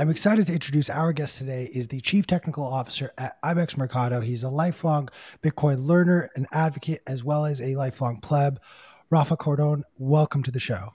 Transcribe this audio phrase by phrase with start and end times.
[0.00, 4.20] I'm excited to introduce our guest today is the Chief Technical Officer at IBEX Mercado.
[4.20, 5.10] He's a lifelong
[5.42, 8.62] Bitcoin learner and advocate, as well as a lifelong pleb.
[9.10, 10.94] Rafa Cordon, welcome to the show.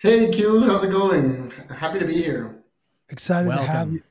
[0.00, 1.52] Hey Q, how's it going?
[1.72, 2.58] Happy to be here.
[3.08, 3.66] Excited welcome.
[3.66, 4.02] to have you.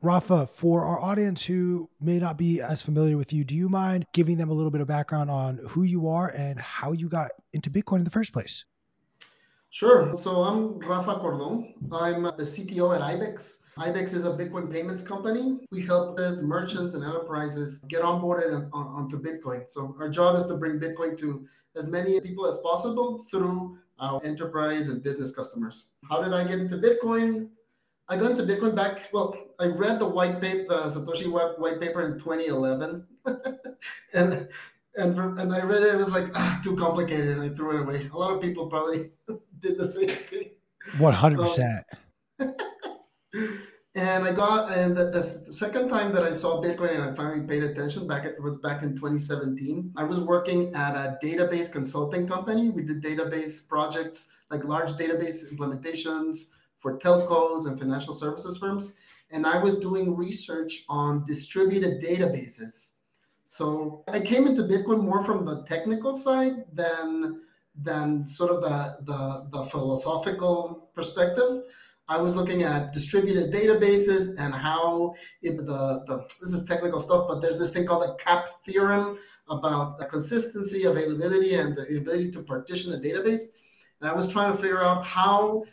[0.00, 4.06] Rafa, for our audience who may not be as familiar with you, do you mind
[4.14, 7.30] giving them a little bit of background on who you are and how you got
[7.52, 8.64] into Bitcoin in the first place?
[9.70, 10.14] Sure.
[10.14, 11.74] So I'm Rafa Cordon.
[11.92, 13.62] I'm the CTO at IBEX.
[13.76, 15.58] IBEX is a Bitcoin payments company.
[15.70, 19.68] We help these merchants and enterprises get onboarded on, on, onto Bitcoin.
[19.68, 24.24] So our job is to bring Bitcoin to as many people as possible through our
[24.24, 25.92] enterprise and business customers.
[26.08, 27.48] How did I get into Bitcoin?
[28.08, 29.10] I got into Bitcoin back.
[29.12, 31.26] Well, I read the white paper, the Satoshi
[31.58, 33.04] white paper in 2011,
[34.14, 34.48] and
[34.96, 35.94] and and I read it.
[35.94, 38.08] It was like ah, too complicated, and I threw it away.
[38.12, 39.10] A lot of people probably
[39.60, 40.50] did the same thing.
[40.98, 41.84] One hundred percent.
[43.96, 47.40] And I got and the, the, second time that I saw Bitcoin and I finally
[47.40, 49.94] paid attention back it was back in 2017.
[49.96, 52.68] I was working at a database consulting company.
[52.68, 58.98] We did database projects like large database implementations for telcos and financial services firms.
[59.30, 62.98] And I was doing research on distributed databases.
[63.44, 67.40] So I came into Bitcoin more from the technical side than
[67.82, 71.62] than sort of the, the, the philosophical perspective.
[72.08, 77.26] I was looking at distributed databases and how it, the, the this is technical stuff,
[77.28, 82.30] but there's this thing called the CAP theorem about the consistency, availability, and the ability
[82.32, 83.48] to partition a database.
[84.00, 85.64] And I was trying to figure out how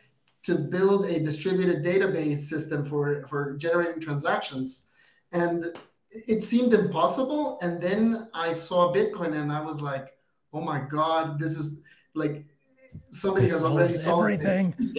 [0.43, 4.91] to build a distributed database system for, for generating transactions.
[5.31, 5.65] And
[6.11, 7.57] it seemed impossible.
[7.61, 10.17] And then I saw Bitcoin and I was like,
[10.51, 11.83] oh my God, this is
[12.15, 12.45] like
[13.09, 14.73] somebody this has already solved everything.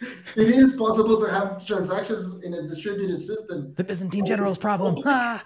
[0.00, 3.74] it is possible to have transactions in a distributed system.
[3.76, 5.02] The Byzantine general's problem.
[5.06, 5.44] Ah.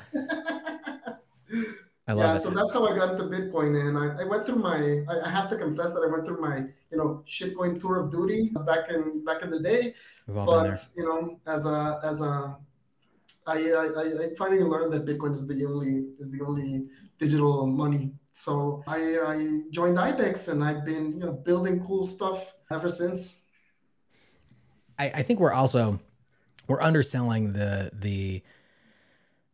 [2.08, 2.40] I love yeah, it.
[2.40, 5.04] so that's how I got into Bitcoin, and I, I went through my.
[5.08, 6.56] I, I, have to confess that I went through my,
[6.90, 9.94] you know, shitcoin tour of duty back in back in the day.
[10.26, 12.56] But you know, as a as a,
[13.46, 16.86] I, I I finally learned that Bitcoin is the only is the only
[17.18, 18.12] digital money.
[18.32, 23.46] So I I joined IBEX, and I've been you know building cool stuff ever since.
[24.98, 26.00] I, I think we're also
[26.68, 28.42] we're underselling the the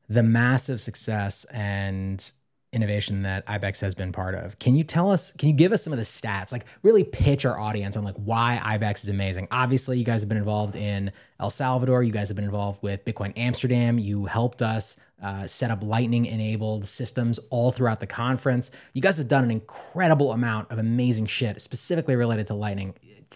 [0.08, 2.32] the massive success and
[2.76, 4.59] innovation that IBEX has been part of.
[4.59, 7.44] Can you tell us, can you give us some of the stats, like really pitch
[7.44, 9.48] our audience on like why IBEX is amazing?
[9.50, 11.10] Obviously, you guys have been involved in
[11.41, 12.03] El Salvador.
[12.03, 13.98] You guys have been involved with Bitcoin Amsterdam.
[13.98, 18.70] You helped us uh, set up lightning enabled systems all throughout the conference.
[18.92, 22.94] You guys have done an incredible amount of amazing shit, specifically related to lightning.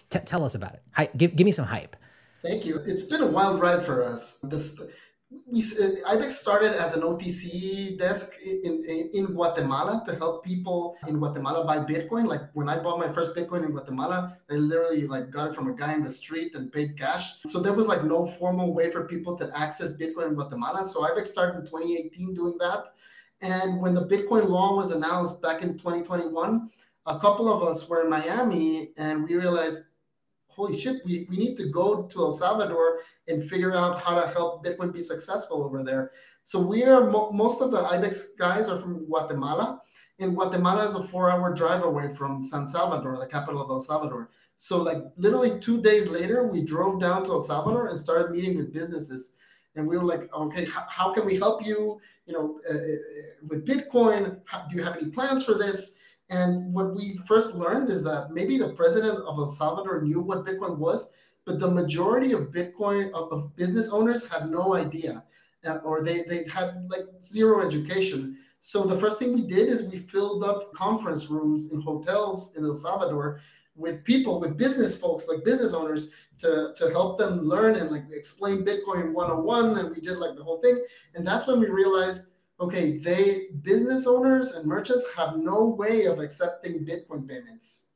[0.09, 0.81] T- tell us about it.
[0.91, 1.95] Hi- give, give me some hype.
[2.43, 2.77] Thank you.
[2.85, 4.39] It's been a wild ride for us.
[4.43, 4.81] This
[5.47, 10.97] we uh, IBEX started as an OTC desk in, in, in Guatemala to help people
[11.07, 12.27] in Guatemala buy Bitcoin.
[12.27, 15.69] Like when I bought my first Bitcoin in Guatemala, I literally like got it from
[15.69, 17.41] a guy in the street and paid cash.
[17.45, 20.83] So there was like no formal way for people to access Bitcoin in Guatemala.
[20.83, 22.87] So IBEX started in 2018 doing that.
[23.41, 26.69] And when the Bitcoin law was announced back in 2021,
[27.05, 29.83] a couple of us were in Miami and we realized
[30.61, 34.27] holy shit, we, we need to go to El Salvador and figure out how to
[34.27, 36.11] help Bitcoin be successful over there.
[36.43, 39.81] So we are mo- most of the IBEX guys are from Guatemala,
[40.19, 44.29] and Guatemala is a four-hour drive away from San Salvador, the capital of El Salvador.
[44.55, 48.55] So like literally two days later, we drove down to El Salvador and started meeting
[48.55, 49.37] with businesses.
[49.75, 51.99] And we were like, okay, how, how can we help you?
[52.27, 52.97] You know, uh, uh
[53.47, 55.97] with Bitcoin, how, do you have any plans for this?
[56.31, 60.45] And what we first learned is that maybe the president of El Salvador knew what
[60.45, 61.11] Bitcoin was,
[61.43, 65.23] but the majority of Bitcoin of, business owners had no idea,
[65.83, 68.37] or they, they had like zero education.
[68.59, 72.63] So the first thing we did is we filled up conference rooms in hotels in
[72.63, 73.41] El Salvador
[73.75, 78.05] with people, with business folks, like business owners, to, to help them learn and like
[78.11, 79.77] explain Bitcoin 101.
[79.77, 80.83] And we did like the whole thing.
[81.13, 82.27] And that's when we realized
[82.61, 87.93] okay, they business owners and merchants have no way of accepting Bitcoin payments.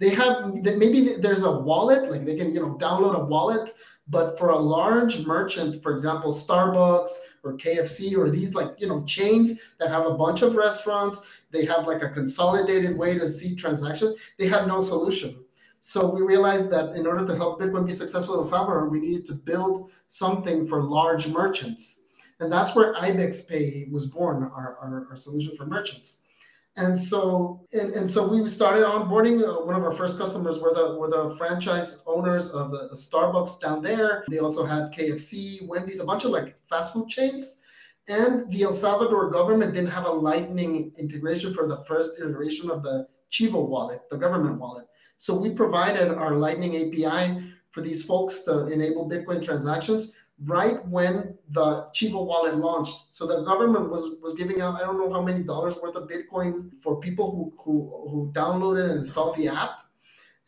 [0.00, 3.74] They have maybe there's a wallet, like they can you know download a wallet,
[4.08, 7.10] but for a large merchant, for example, Starbucks
[7.44, 11.64] or KFC or these like you know chains that have a bunch of restaurants, they
[11.66, 14.14] have like a consolidated way to see transactions.
[14.38, 15.44] They have no solution.
[15.80, 19.26] So we realized that in order to help Bitcoin be successful in El we needed
[19.26, 22.07] to build something for large merchants
[22.40, 26.28] and that's where IBEX Pay was born, our, our, our solution for merchants.
[26.76, 29.42] And so, and, and so we started onboarding.
[29.42, 32.94] Uh, one of our first customers were the were the franchise owners of the, the
[32.94, 34.24] Starbucks down there.
[34.30, 37.62] They also had KFC, Wendy's, a bunch of like fast food chains.
[38.06, 42.84] And the El Salvador government didn't have a Lightning integration for the first iteration of
[42.84, 44.86] the Chivo wallet, the government wallet.
[45.16, 50.14] So we provided our Lightning API for these folks to enable Bitcoin transactions
[50.44, 53.12] right when the Chivo wallet launched.
[53.12, 56.08] So the government was was giving out I don't know how many dollars worth of
[56.08, 59.80] Bitcoin for people who who, who downloaded and installed the app.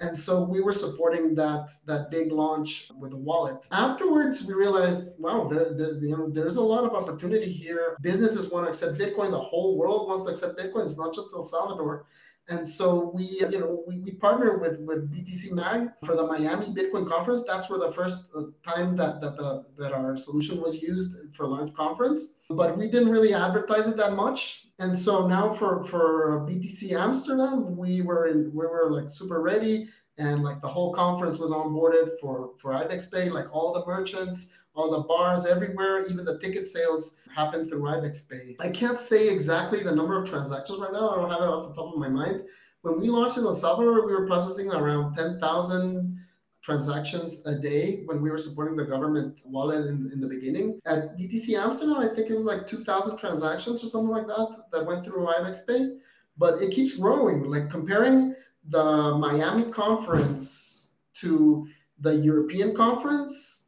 [0.02, 3.58] And so we were supporting that that big launch with a wallet.
[3.70, 7.96] Afterwards, we realized, wow, there, there, you know, there's a lot of opportunity here.
[8.00, 9.30] Businesses want to accept Bitcoin.
[9.30, 10.84] The whole world wants to accept Bitcoin.
[10.84, 12.06] It's not just El Salvador.
[12.50, 16.66] And so we, you know, we, we partnered with, with BTC Mag for the Miami
[16.66, 17.44] Bitcoin conference.
[17.44, 21.46] That's where the first uh, time that that the that our solution was used for
[21.46, 22.42] large conference.
[22.50, 24.66] But we didn't really advertise it that much.
[24.80, 29.88] And so now for for BTC Amsterdam, we were in we were like super ready,
[30.18, 34.56] and like the whole conference was onboarded for for IBEX Pay, like all the merchants
[34.74, 38.56] all the bars everywhere, even the ticket sales happen through IBEX Pay.
[38.60, 41.10] I can't say exactly the number of transactions right now.
[41.10, 42.44] I don't have it off the top of my mind.
[42.82, 46.18] When we launched in El Salvador, we were processing around 10,000
[46.62, 50.78] transactions a day when we were supporting the government wallet in, in the beginning.
[50.86, 54.86] At BTC Amsterdam, I think it was like 2,000 transactions or something like that that
[54.86, 55.96] went through IBEX Pay.
[56.38, 57.50] But it keeps growing.
[57.50, 58.34] Like comparing
[58.68, 61.66] the Miami conference to
[61.98, 63.59] the European conference,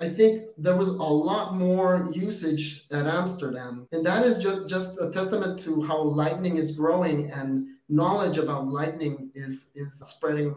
[0.00, 3.88] I think there was a lot more usage at Amsterdam.
[3.90, 8.68] And that is just, just a testament to how Lightning is growing and knowledge about
[8.68, 10.54] Lightning is, is spreading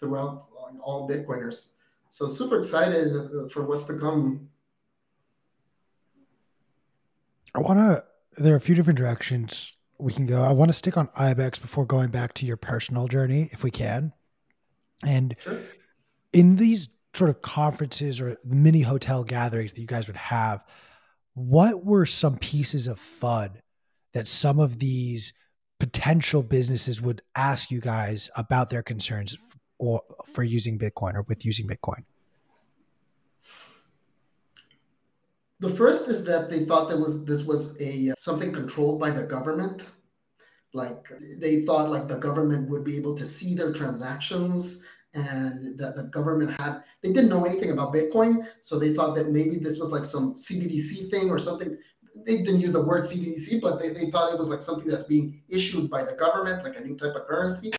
[0.00, 0.46] throughout
[0.82, 1.74] all Bitcoiners.
[2.08, 4.48] So super excited uh, for what's to come.
[7.54, 8.04] I want to,
[8.42, 10.42] there are a few different directions we can go.
[10.42, 13.70] I want to stick on IBEX before going back to your personal journey, if we
[13.70, 14.12] can.
[15.04, 15.60] And sure.
[16.32, 20.64] in these sort of conferences or mini hotel gatherings that you guys would have,
[21.34, 23.60] what were some pieces of FUD
[24.12, 25.32] that some of these
[25.78, 29.36] potential businesses would ask you guys about their concerns
[29.78, 32.04] or for using Bitcoin or with using Bitcoin?
[35.60, 39.10] The first is that they thought that was this was a uh, something controlled by
[39.10, 39.82] the government.
[40.72, 41.06] Like
[41.38, 46.04] they thought like the government would be able to see their transactions and that the
[46.04, 49.90] government had they didn't know anything about bitcoin so they thought that maybe this was
[49.90, 51.76] like some cbdc thing or something.
[52.26, 55.04] They didn't use the word cbdc but they, they thought it was like something that's
[55.04, 57.72] being issued by the government like a new type of currency.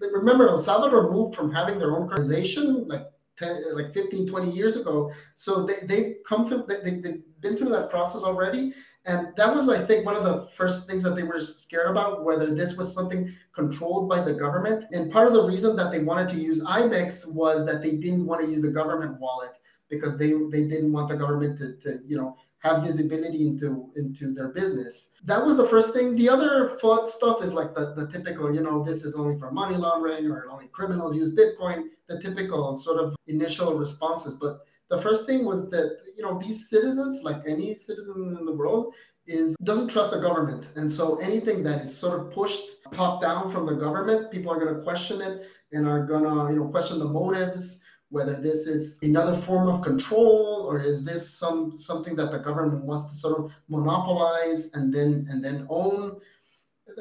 [0.00, 3.06] Remember el salvador moved from having their own organization like
[3.38, 5.12] 10, like 15 20 years ago.
[5.34, 8.72] So they, they come from they, they've been through that process already
[9.08, 12.24] and that was, I think, one of the first things that they were scared about,
[12.24, 14.84] whether this was something controlled by the government.
[14.92, 18.26] And part of the reason that they wanted to use IBEX was that they didn't
[18.26, 19.52] want to use the government wallet
[19.88, 24.34] because they, they didn't want the government to, to you know, have visibility into into
[24.34, 25.14] their business.
[25.24, 26.16] That was the first thing.
[26.16, 26.76] The other
[27.06, 30.50] stuff is like the, the typical, you know, this is only for money laundering or
[30.50, 34.34] only criminals use Bitcoin, the typical sort of initial responses.
[34.34, 38.52] But the first thing was that you know these citizens, like any citizen in the
[38.52, 38.94] world,
[39.26, 43.50] is doesn't trust the government, and so anything that is sort of pushed top down
[43.50, 46.68] from the government, people are going to question it and are going to you know
[46.68, 52.16] question the motives whether this is another form of control or is this some something
[52.16, 56.18] that the government wants to sort of monopolize and then and then own.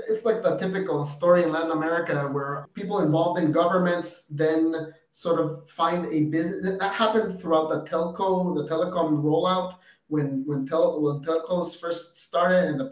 [0.09, 5.39] It's like the typical story in latin america where people involved in governments then sort
[5.39, 9.73] of find a business that happened throughout the telco, the telecom rollout
[10.09, 12.87] when when, tel, when telcos first started and the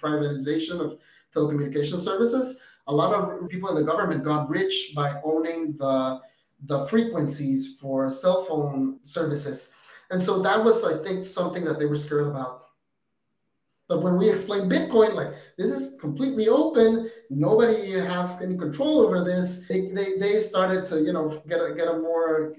[0.00, 0.98] privatization of
[1.34, 2.62] telecommunication services.
[2.86, 6.20] A lot of people in the government got rich by owning the
[6.64, 9.74] the frequencies for cell phone services,
[10.10, 12.65] and so that was, I think, something that they were scared about.
[13.88, 19.22] But when we explain Bitcoin, like this is completely open, nobody has any control over
[19.22, 19.68] this.
[19.68, 22.54] They, they, they started to you know get a, get a more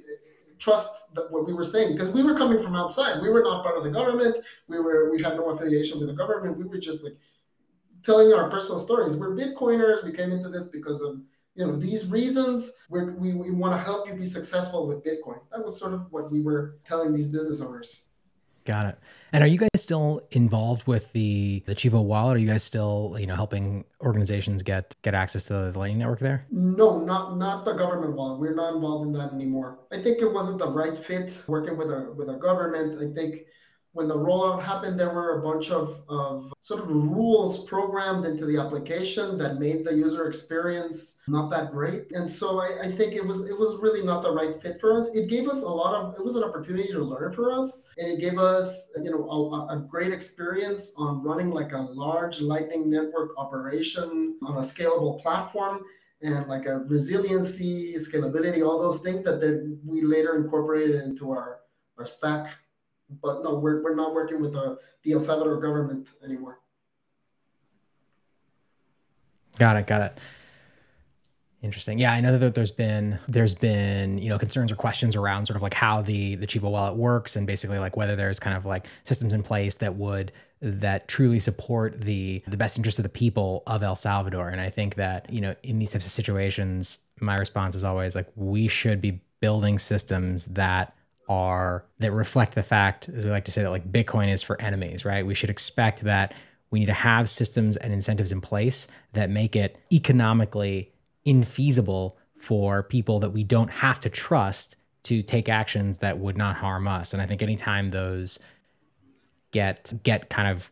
[0.58, 3.22] trust that what we were saying because we were coming from outside.
[3.22, 4.38] We were not part of the government.
[4.68, 6.58] We were we had no affiliation with the government.
[6.58, 7.18] We were just like
[8.04, 9.18] telling our personal stories.
[9.18, 10.06] We're Bitcoiners.
[10.06, 11.22] We came into this because of
[11.56, 12.86] you know these reasons.
[12.90, 15.40] We're, we we want to help you be successful with Bitcoin.
[15.52, 18.07] That was sort of what we were telling these business owners.
[18.68, 19.00] Got it.
[19.32, 22.36] And are you guys still involved with the the Chivo wallet?
[22.36, 26.20] Are you guys still you know helping organizations get get access to the Lightning Network
[26.20, 26.46] there?
[26.52, 28.42] No, not not the government wallet.
[28.42, 29.80] We're not involved in that anymore.
[29.90, 33.02] I think it wasn't the right fit working with a with a government.
[33.02, 33.46] I think
[33.98, 38.46] when the rollout happened, there were a bunch of, of sort of rules programmed into
[38.46, 42.12] the application that made the user experience not that great.
[42.12, 44.96] And so I, I, think it was it was really not the right fit for
[44.96, 45.16] us.
[45.16, 48.08] It gave us a lot of it was an opportunity to learn for us, and
[48.08, 52.92] it gave us you know a, a great experience on running like a large Lightning
[52.92, 55.82] Network operation on a scalable platform
[56.22, 59.40] and like a resiliency, scalability, all those things that
[59.84, 61.60] we later incorporated into our,
[61.98, 62.58] our stack
[63.10, 66.60] but no, we're, we're not working with the, the El Salvador government anymore.
[69.58, 69.88] Got it.
[69.88, 70.20] Got it.
[71.64, 71.98] Interesting.
[71.98, 75.56] Yeah, I know that there's been there's been you know concerns or questions around sort
[75.56, 78.66] of like how the the Chivo wallet works and basically like whether there's kind of
[78.66, 83.10] like systems in place that would that truly support the the best interest of the
[83.10, 84.50] people of El Salvador.
[84.50, 88.16] And I think that you know in these types of situations, my response is always
[88.16, 90.96] like we should be building systems that
[91.30, 94.60] are that reflect the fact, as we like to say, that like Bitcoin is for
[94.62, 95.26] enemies, right?
[95.26, 96.34] We should expect that
[96.70, 100.92] we need to have systems and incentives in place that make it economically
[101.26, 106.58] infeasible for people that we don't have to trust to take actions that would not
[106.58, 107.14] harm us.
[107.14, 108.40] And I think anytime those
[109.52, 110.72] get get kind of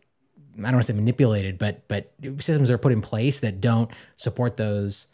[0.57, 3.91] I don't want to say manipulated, but but systems are put in place that don't
[4.15, 5.07] support those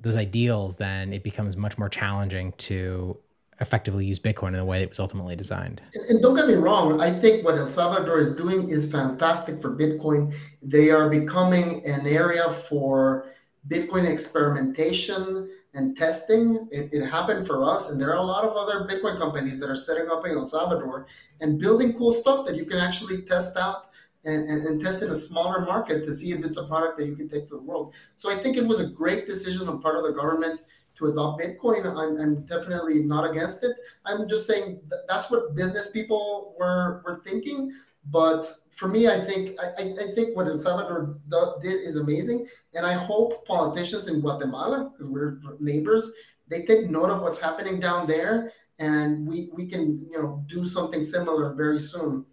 [0.00, 3.18] those ideals, then it becomes much more challenging to
[3.60, 5.82] effectively use Bitcoin in the way it was ultimately designed.
[6.08, 9.76] And don't get me wrong, I think what El Salvador is doing is fantastic for
[9.76, 10.34] Bitcoin.
[10.62, 13.32] They are becoming an area for
[13.66, 16.68] Bitcoin experimentation and testing.
[16.70, 19.68] It, it, happened for us, and there are a lot of other Bitcoin companies that
[19.68, 21.06] are setting up in El Salvador
[21.40, 23.88] and building cool stuff that you can actually test out
[24.24, 27.06] and, and, and, test in a smaller market to see if it's a product that
[27.06, 27.94] you can take to the world.
[28.14, 30.60] So I think it was a great decision on part of the government
[30.98, 31.86] to adopt Bitcoin.
[31.86, 33.76] I'm, I'm definitely not against it.
[34.04, 37.72] I'm just saying that that's what business people were were thinking.
[38.10, 41.18] But for me, I think I, I think what El Salvador
[41.62, 46.12] did is amazing, and I hope politicians in Guatemala, because we're neighbors,
[46.48, 50.64] they take note of what's happening down there, and we we can you know do
[50.64, 52.24] something similar very soon.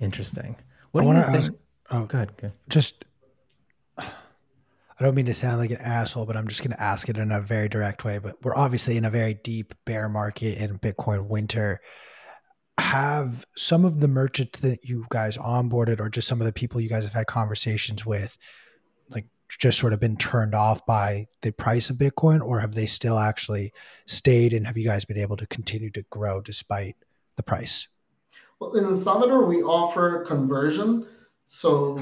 [0.00, 0.56] Interesting.
[0.90, 1.44] What I do you think?
[1.44, 1.52] Ask,
[1.92, 2.52] oh, good, good.
[2.68, 3.04] Just
[4.98, 7.16] I don't mean to sound like an asshole, but I'm just going to ask it
[7.16, 8.18] in a very direct way.
[8.18, 11.80] But we're obviously in a very deep bear market in Bitcoin winter.
[12.78, 16.80] Have some of the merchants that you guys onboarded, or just some of the people
[16.80, 18.36] you guys have had conversations with,
[19.08, 22.86] like just sort of been turned off by the price of Bitcoin, or have they
[22.86, 23.72] still actually
[24.06, 24.52] stayed?
[24.52, 26.96] And have you guys been able to continue to grow despite
[27.36, 27.88] the price?
[28.58, 31.06] Well, in El Salvador, we offer conversion.
[31.46, 32.00] So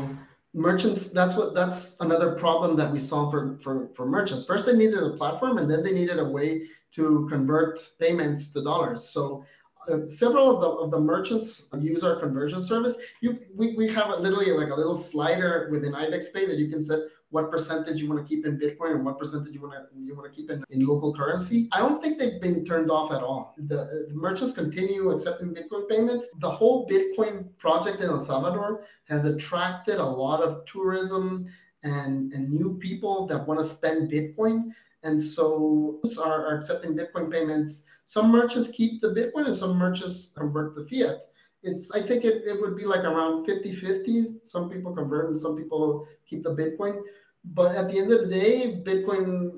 [0.52, 4.44] merchants that's what that's another problem that we solve for, for for merchants.
[4.44, 8.62] First they needed a platform and then they needed a way to convert payments to
[8.62, 9.08] dollars.
[9.08, 9.44] So
[9.88, 13.00] uh, several of the of the merchants use our conversion service.
[13.20, 16.68] You we, we have a, literally like a little slider within ibex pay that you
[16.68, 16.98] can set
[17.30, 20.14] what percentage you want to keep in Bitcoin and what percentage you want to you
[20.16, 21.68] want to keep in, in local currency.
[21.72, 23.54] I don't think they've been turned off at all.
[23.56, 26.32] The, the merchants continue accepting Bitcoin payments.
[26.38, 31.46] The whole Bitcoin project in El Salvador has attracted a lot of tourism
[31.82, 34.70] and, and new people that want to spend Bitcoin.
[35.02, 37.86] And so are, are accepting Bitcoin payments.
[38.04, 41.20] Some merchants keep the Bitcoin and some merchants convert the fiat
[41.62, 45.36] it's i think it, it would be like around 50 50 some people convert and
[45.36, 47.02] some people keep the bitcoin
[47.44, 49.50] but at the end of the day, Bitcoin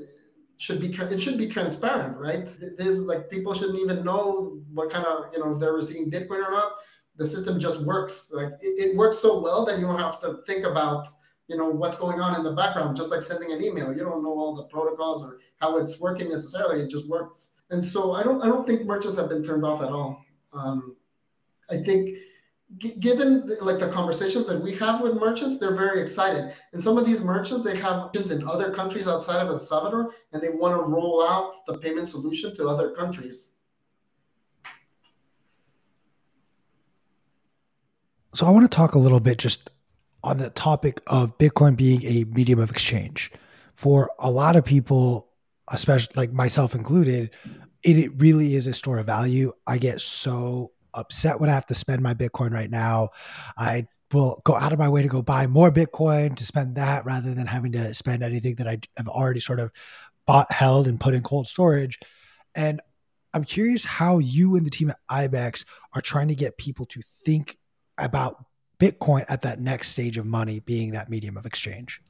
[0.57, 2.47] should be tra- it should be transparent, right?
[2.79, 6.47] This like people shouldn't even know what kind of you know if they're receiving Bitcoin
[6.47, 6.73] or not.
[7.17, 8.31] The system just works.
[8.33, 11.09] Like it, it works so well that you don't have to think about
[11.49, 12.97] you know what's going on in the background.
[12.97, 16.29] Just like sending an email, you don't know all the protocols or how it's working
[16.31, 16.83] necessarily.
[16.83, 17.61] It just works.
[17.71, 20.25] And so I don't I don't think merchants have been turned off at all.
[20.53, 20.97] Um,
[21.71, 22.17] I think
[22.79, 26.55] given like the conversations that we have with merchants, they're very excited.
[26.73, 30.13] And some of these merchants, they have merchants in other countries outside of El Salvador,
[30.33, 33.57] and they want to roll out the payment solution to other countries.
[38.35, 39.71] So I want to talk a little bit just
[40.25, 43.31] on the topic of Bitcoin being a medium of exchange.
[43.75, 45.29] For a lot of people,
[45.71, 47.31] especially like myself included,
[47.83, 49.53] it, it really is a store of value.
[49.67, 53.11] I get so upset when I have to spend my Bitcoin right now.
[53.57, 57.05] I will go out of my way to go buy more Bitcoin to spend that
[57.05, 59.71] rather than having to spend anything that I have already sort of
[60.27, 61.99] bought, held, and put in cold storage.
[62.55, 62.81] And
[63.35, 67.01] I'm curious how you and the team at IBEX are trying to get people to
[67.25, 67.59] think
[67.99, 68.45] about
[68.79, 72.01] Bitcoin at that next stage of money being that medium of exchange.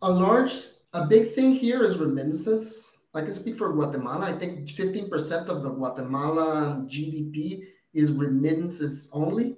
[0.00, 0.52] A large,
[0.92, 4.26] a big thing here is remittances I can speak for Guatemala.
[4.26, 9.56] I think 15% of the Guatemalan GDP is remittances only.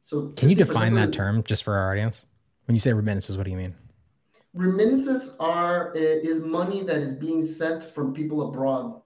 [0.00, 2.26] So can you define that term just for our audience?
[2.66, 3.74] When you say remittances, what do you mean?
[4.52, 9.00] Remittances are eh, is money that is being sent from people abroad.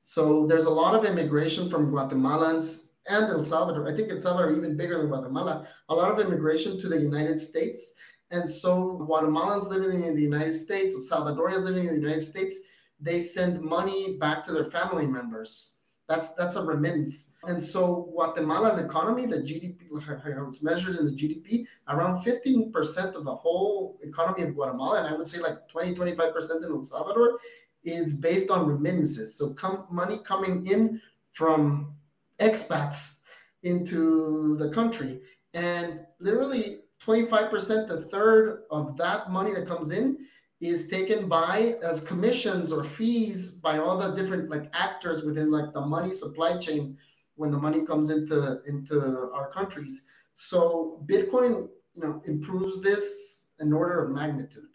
[0.00, 3.88] So there's a lot of immigration from Guatemalans and El Salvador.
[3.88, 5.66] I think El Salvador even bigger than Guatemala.
[5.88, 7.96] A lot of immigration to the United States.
[8.30, 12.68] And so Guatemalans living in the United States, Salvadorians living in the United States,
[13.02, 15.80] they send money back to their family members.
[16.08, 17.38] That's that's a remittance.
[17.44, 23.34] And so Guatemala's economy, the GDP, it's measured in the GDP, around 15% of the
[23.34, 27.38] whole economy of Guatemala, and I would say like 20, 25% in El Salvador,
[27.84, 29.36] is based on remittances.
[29.36, 29.54] So
[29.90, 31.00] money coming in
[31.32, 31.94] from
[32.38, 33.20] expats
[33.62, 35.20] into the country.
[35.54, 40.18] And literally 25%, a third of that money that comes in
[40.62, 45.72] is taken by as commissions or fees by all the different like actors within like
[45.72, 46.96] the money supply chain
[47.34, 50.06] when the money comes into into our countries.
[50.34, 54.72] So bitcoin you know improves this in order of magnitude.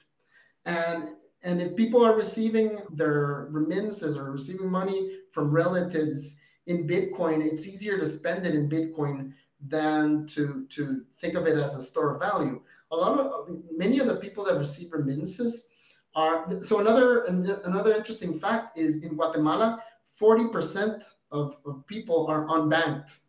[0.65, 1.05] And
[1.43, 7.65] and if people are receiving their remittances or receiving money from relatives in bitcoin it's
[7.65, 9.31] easier to spend it in bitcoin
[9.65, 12.61] than to to think of it as a store of value.
[12.91, 15.71] A lot of many of the people that receive remittances
[16.17, 17.25] Uh, are so another
[17.65, 19.83] another interesting fact is in Guatemala,
[20.19, 23.19] 40% of, of people are unbanked.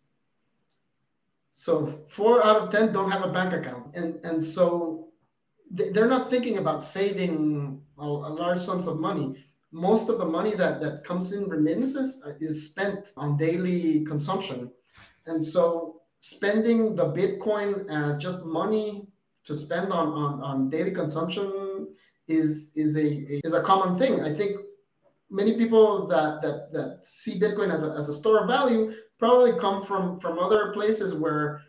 [1.50, 3.94] So four out of 10 don't have a bank account.
[3.94, 5.08] And, and so
[5.70, 9.44] they're not thinking about saving a, a large sums of money.
[9.70, 14.72] Most of the money that, that comes in remittances is spent on daily consumption.
[15.26, 19.08] And so spending the Bitcoin as just money
[19.44, 21.52] to spend on, on, on daily consumption
[22.28, 23.08] is is a
[23.46, 24.20] is a common thing.
[24.20, 24.60] I think
[25.30, 29.58] many people that that that see Bitcoin as a, as a store of value probably
[29.58, 31.62] come from from other places where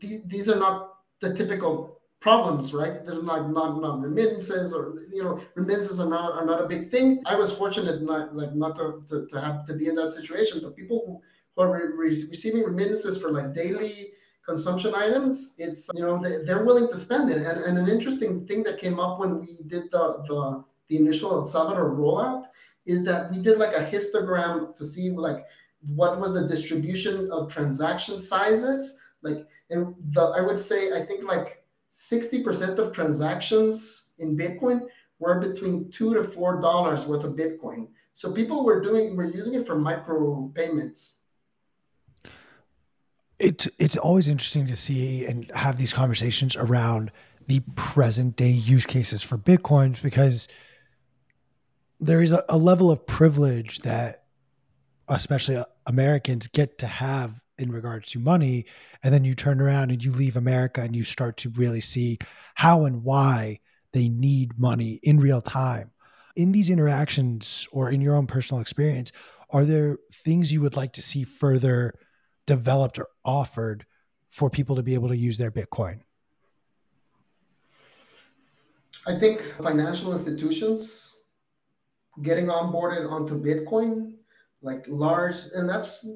[0.00, 3.04] these, these are not the typical problems, right?
[3.04, 6.90] There's not not not remittances or you know remittances are not are not a big
[6.90, 7.22] thing.
[7.26, 10.60] I was fortunate not like not to, to, to have to be in that situation,
[10.62, 11.20] but people who,
[11.54, 14.13] who are re- receiving remittances for like daily
[14.46, 17.38] consumption items, it's you know they, they're willing to spend it.
[17.38, 21.32] And, and an interesting thing that came up when we did the the, the initial
[21.32, 22.44] El Salvador rollout
[22.86, 25.44] is that we did like a histogram to see like
[25.86, 29.00] what was the distribution of transaction sizes.
[29.22, 34.80] Like and the I would say I think like 60% of transactions in Bitcoin
[35.20, 37.88] were between two to four dollars worth of Bitcoin.
[38.12, 41.23] So people were doing were using it for micro payments
[43.44, 47.12] it's it's always interesting to see and have these conversations around
[47.46, 50.48] the present day use cases for bitcoins because
[52.00, 54.24] there is a, a level of privilege that
[55.08, 58.64] especially uh, Americans get to have in regards to money.
[59.02, 62.18] And then you turn around and you leave America and you start to really see
[62.54, 63.60] how and why
[63.92, 65.90] they need money in real time.
[66.34, 69.12] In these interactions or in your own personal experience
[69.50, 71.94] are there things you would like to see further
[72.46, 73.86] developed or offered
[74.28, 76.00] for people to be able to use their Bitcoin?
[79.06, 81.24] I think financial institutions
[82.22, 84.14] getting onboarded onto Bitcoin,
[84.62, 86.06] like large, and that's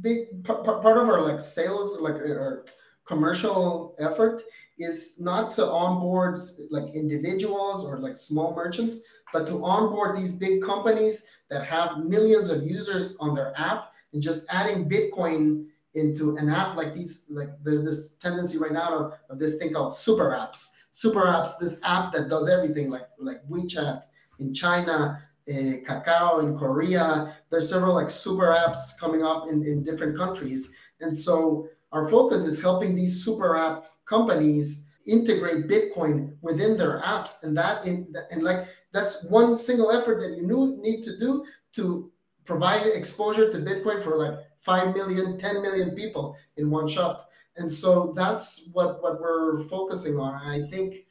[0.00, 2.64] big part, part of our like sales, like uh, our
[3.06, 4.42] commercial effort
[4.78, 6.38] is not to onboard
[6.70, 12.50] like individuals or like small merchants, but to onboard these big companies that have millions
[12.50, 17.50] of users on their app and just adding Bitcoin into an app like these, like
[17.62, 20.76] there's this tendency right now of, of this thing called super apps.
[20.92, 24.02] Super apps, this app that does everything like like WeChat
[24.38, 27.36] in China, uh, Kakao in Korea.
[27.50, 30.74] There's several like super apps coming up in, in different countries.
[31.00, 37.42] And so our focus is helping these super app companies integrate Bitcoin within their apps.
[37.42, 41.44] And that in and like that's one single effort that you need to do
[41.74, 42.10] to
[42.48, 47.26] provide exposure to Bitcoin for like 5 million, 10 million people in one shot.
[47.56, 50.40] And so that's what, what we're focusing on.
[50.42, 51.04] And I think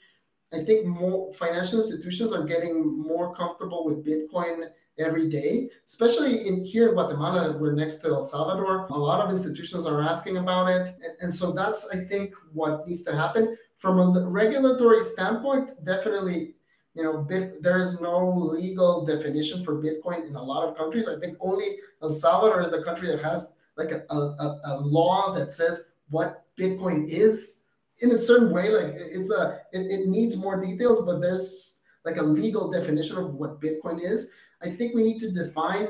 [0.53, 6.63] I think more financial institutions are getting more comfortable with Bitcoin every day, especially in
[6.63, 8.87] here in Guatemala, we're next to El Salvador.
[8.89, 10.95] A lot of institutions are asking about it.
[11.19, 13.57] And so that's, I think, what needs to happen.
[13.75, 16.55] From a regulatory standpoint, definitely
[16.97, 21.07] you know, Bit, there is no legal definition for Bitcoin in a lot of countries.
[21.07, 25.31] I think only El Salvador is the country that has like a, a, a law
[25.35, 27.65] that says what Bitcoin is
[27.99, 28.69] in a certain way.
[28.69, 33.35] Like it's a, it, it needs more details, but there's like a legal definition of
[33.35, 34.33] what Bitcoin is.
[34.63, 35.89] I think we need to define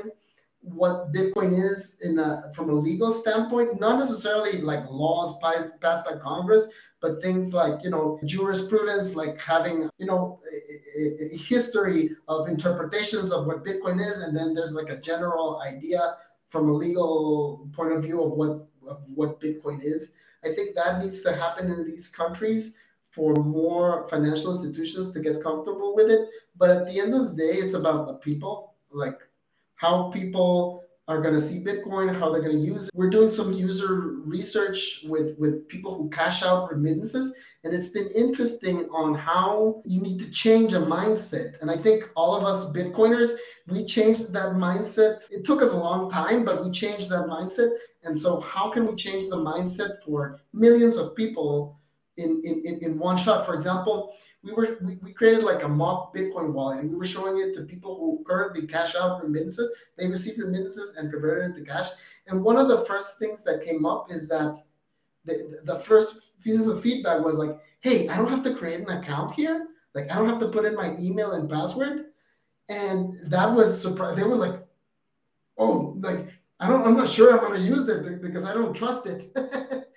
[0.60, 6.16] what Bitcoin is in a, from a legal standpoint, not necessarily like laws passed by
[6.22, 10.40] Congress, but things like you know jurisprudence, like having you know
[10.96, 15.60] a, a history of interpretations of what Bitcoin is, and then there's like a general
[15.66, 16.16] idea
[16.48, 20.16] from a legal point of view of what of what Bitcoin is.
[20.44, 22.80] I think that needs to happen in these countries
[23.10, 26.28] for more financial institutions to get comfortable with it.
[26.56, 29.18] But at the end of the day, it's about the people, like
[29.74, 32.88] how people are going to see Bitcoin, how they're going to use.
[32.88, 32.94] It.
[32.94, 38.10] We're doing some user research with with people who cash out remittances, and it's been
[38.14, 41.60] interesting on how you need to change a mindset.
[41.62, 43.34] And I think all of us Bitcoiners,
[43.66, 45.20] we changed that mindset.
[45.30, 47.70] It took us a long time, but we changed that mindset.
[48.04, 51.80] And so, how can we change the mindset for millions of people
[52.18, 53.46] in in, in one shot?
[53.46, 54.14] For example,
[54.48, 57.54] we were we, we created like a mock Bitcoin wallet and we were showing it
[57.54, 59.70] to people who currently cash out remittances.
[59.96, 61.88] They received remittances and converted it to cash.
[62.26, 64.62] And one of the first things that came up is that
[65.24, 68.90] the, the first pieces of feedback was like, hey, I don't have to create an
[68.90, 69.68] account here.
[69.94, 72.06] Like I don't have to put in my email and password.
[72.68, 74.16] And that was surprise.
[74.16, 74.62] They were like,
[75.56, 76.28] oh, like
[76.60, 79.30] I don't, I'm not sure I'm going to use it because I don't trust it.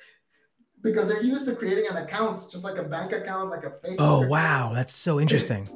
[0.81, 3.95] because they're used to creating an account, just like a bank account, like a Facebook.
[3.99, 4.31] Oh, account.
[4.31, 4.71] wow.
[4.73, 5.67] That's so interesting.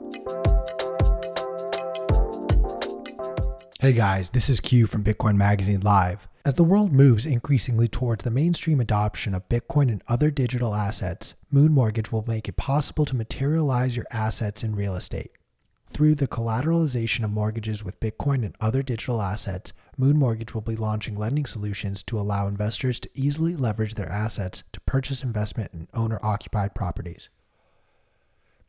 [3.80, 6.28] hey guys, this is Q from Bitcoin Magazine Live.
[6.44, 11.36] As the world moves increasingly towards the mainstream adoption of Bitcoin and other digital assets,
[11.52, 15.32] Moon Mortgage will make it possible to materialize your assets in real estate.
[15.88, 20.76] Through the collateralization of mortgages with Bitcoin and other digital assets, Moon Mortgage will be
[20.76, 25.88] launching lending solutions to allow investors to easily leverage their assets to purchase investment in
[25.94, 27.30] owner occupied properties.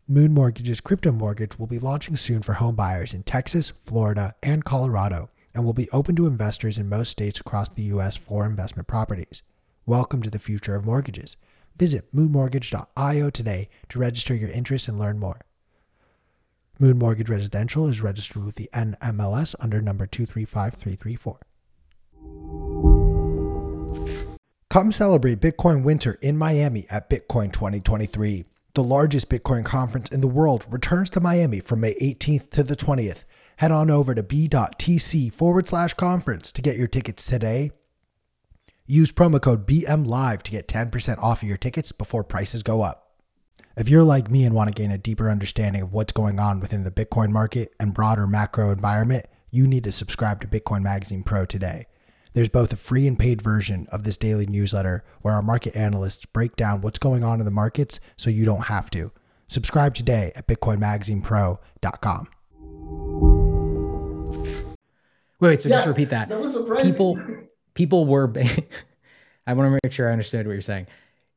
[0.07, 4.65] Moon Mortgage's crypto mortgage will be launching soon for home buyers in Texas, Florida, and
[4.65, 8.17] Colorado, and will be open to investors in most states across the U.S.
[8.17, 9.43] for investment properties.
[9.85, 11.37] Welcome to the future of mortgages.
[11.77, 15.46] Visit moonmortgage.io today to register your interest and learn more.
[16.79, 21.39] Moon Mortgage Residential is registered with the NMLS under number 235334.
[24.69, 28.45] Come celebrate Bitcoin Winter in Miami at Bitcoin 2023.
[28.75, 32.77] The largest Bitcoin conference in the world returns to Miami from May 18th to the
[32.77, 33.25] 20th.
[33.57, 37.71] Head on over to b.tc forward slash conference to get your tickets today.
[38.87, 43.06] Use promo code BMLive to get 10% off of your tickets before prices go up.
[43.77, 46.61] If you're like me and want to gain a deeper understanding of what's going on
[46.61, 51.23] within the Bitcoin market and broader macro environment, you need to subscribe to Bitcoin Magazine
[51.23, 51.85] Pro today.
[52.33, 56.25] There's both a free and paid version of this daily newsletter where our market analysts
[56.25, 59.13] break down what's going on in the markets so you don't have to.
[59.47, 62.29] Subscribe today at bitcoinmagazinepro.com.
[65.39, 66.31] Wait, wait so yeah, just repeat that.
[66.31, 66.91] That was surprising.
[66.91, 67.19] People
[67.75, 68.33] people were
[69.47, 70.87] I want to make sure I understood what you're saying.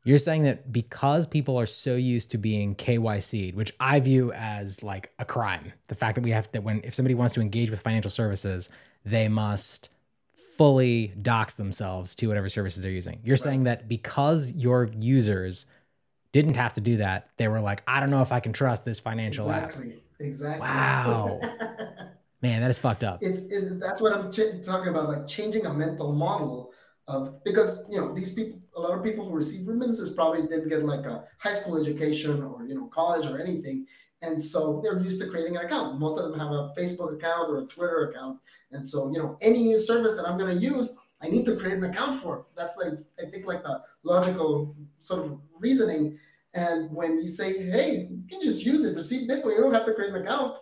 [0.06, 4.82] You're saying that because people are so used to being KYC'd, which I view as
[4.82, 7.70] like a crime, the fact that we have that when if somebody wants to engage
[7.70, 8.70] with financial services,
[9.06, 9.90] they must
[10.58, 13.20] fully dox themselves to whatever services they're using.
[13.24, 13.40] You're right.
[13.40, 15.66] saying that because your users
[16.32, 18.86] didn't have to do that, they were like, I don't know if I can trust
[18.86, 19.94] this financial exactly.
[19.94, 20.00] app.
[20.20, 20.62] Exactly.
[20.62, 21.40] Wow.
[22.42, 23.22] Man, that is fucked up.
[23.22, 26.74] It's, it's that's what I'm ch- talking about, like changing a mental model
[27.44, 30.86] because you know these people a lot of people who receive remittances probably didn't get
[30.86, 33.86] like a high school education or you know college or anything.
[34.22, 35.98] And so they're used to creating an account.
[35.98, 38.40] Most of them have a facebook account or a twitter account.
[38.72, 41.56] And so you know any new service that i'm going to use i need to
[41.56, 42.46] create an account for.
[42.56, 42.94] That's like
[43.26, 46.20] i think like the logical sort of reasoning.
[46.54, 49.86] And when you say hey you can just use it receive bitcoin you don't have
[49.86, 50.58] to create an account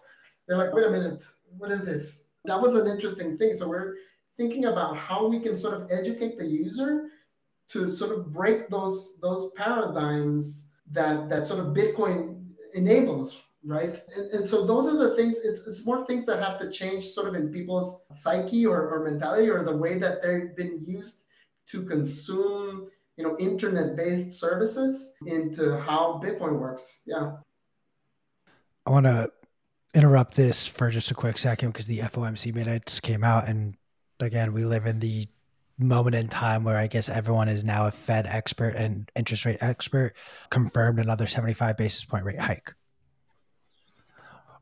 [0.48, 1.24] they're like wait a minute.
[1.58, 2.32] What is this?
[2.46, 3.54] That was an interesting thing.
[3.54, 3.96] So we're
[4.38, 7.10] thinking about how we can sort of educate the user
[7.70, 14.00] to sort of break those those paradigms that that sort of Bitcoin enables, right?
[14.16, 15.38] And, and so those are the things.
[15.44, 19.04] It's it's more things that have to change sort of in people's psyche or, or
[19.04, 21.26] mentality or the way that they've been used
[21.68, 27.02] to consume you know internet-based services into how Bitcoin works.
[27.06, 27.38] Yeah.
[28.86, 29.30] I want to
[29.94, 33.76] interrupt this for just a quick second because the FOMC minutes came out and
[34.20, 35.28] again, we live in the
[35.80, 39.58] moment in time where I guess everyone is now a Fed expert and interest rate
[39.62, 40.14] expert,
[40.50, 42.74] confirmed another 75 basis point rate hike.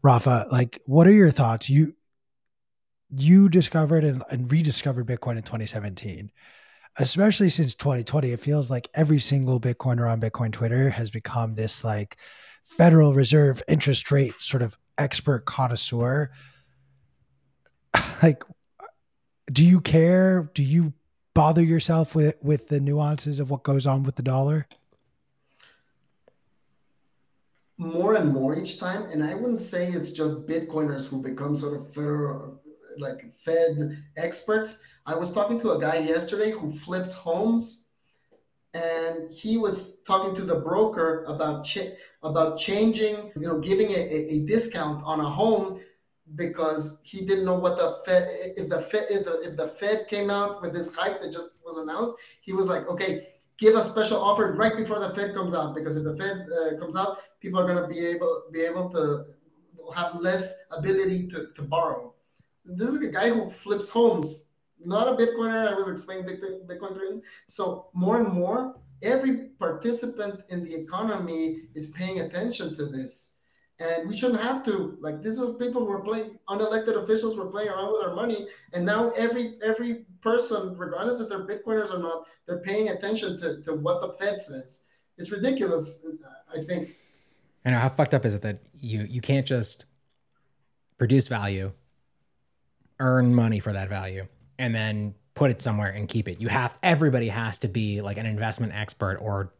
[0.01, 1.69] Rafa, like, what are your thoughts?
[1.69, 1.95] You
[3.09, 6.31] you discovered and, and rediscovered Bitcoin in 2017.
[6.97, 11.83] Especially since 2020, it feels like every single Bitcoiner on Bitcoin Twitter has become this
[11.83, 12.17] like
[12.63, 16.31] Federal Reserve interest rate sort of expert connoisseur,
[18.23, 18.43] like,
[19.51, 20.49] do you care?
[20.53, 20.93] Do you
[21.33, 24.67] bother yourself with with the nuances of what goes on with the dollar?
[27.77, 31.77] More and more each time, and I wouldn't say it's just Bitcoiners who become sort
[31.79, 32.61] of federal,
[32.97, 34.83] like Fed experts.
[35.05, 37.89] I was talking to a guy yesterday who flips homes,
[38.73, 43.99] and he was talking to the broker about cha- about changing, you know, giving a,
[44.35, 45.81] a discount on a home
[46.33, 50.07] because he didn't know what the Fed if the Fed if the, if the Fed
[50.07, 53.81] came out with this hike that just was announced, he was like, okay, give a
[53.81, 57.19] special offer right before the Fed comes out because if the Fed uh, comes out,
[57.39, 59.25] people are going to be able be able to
[59.95, 62.13] have less ability to, to borrow.
[62.65, 64.49] This is a guy who flips homes,
[64.83, 65.71] not a Bitcoiner.
[65.71, 67.21] I was explaining Bitcoin to him.
[67.45, 73.41] So more and more, every participant in the economy is paying attention to this
[73.79, 74.97] and we shouldn't have to.
[75.01, 78.47] Like this is people who are playing unelected officials were playing around with our money.
[78.73, 83.61] And now every every person regardless if they're bitcoiners or not they're paying attention to,
[83.63, 84.87] to what the fed says.
[85.17, 86.05] It's ridiculous
[86.53, 86.89] i think.
[87.65, 89.85] I know how fucked up is it that you you can't just
[90.97, 91.73] produce value
[92.99, 94.25] earn money for that value
[94.57, 96.39] and then put it somewhere and keep it?
[96.39, 99.51] You have everybody has to be like an investment expert or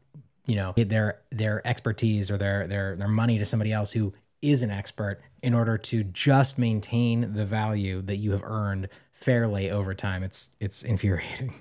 [0.45, 4.61] you know their their expertise or their their their money to somebody else who is
[4.61, 9.93] an expert in order to just maintain the value that you have earned fairly over
[9.93, 10.23] time.
[10.23, 11.53] It's it's infuriating.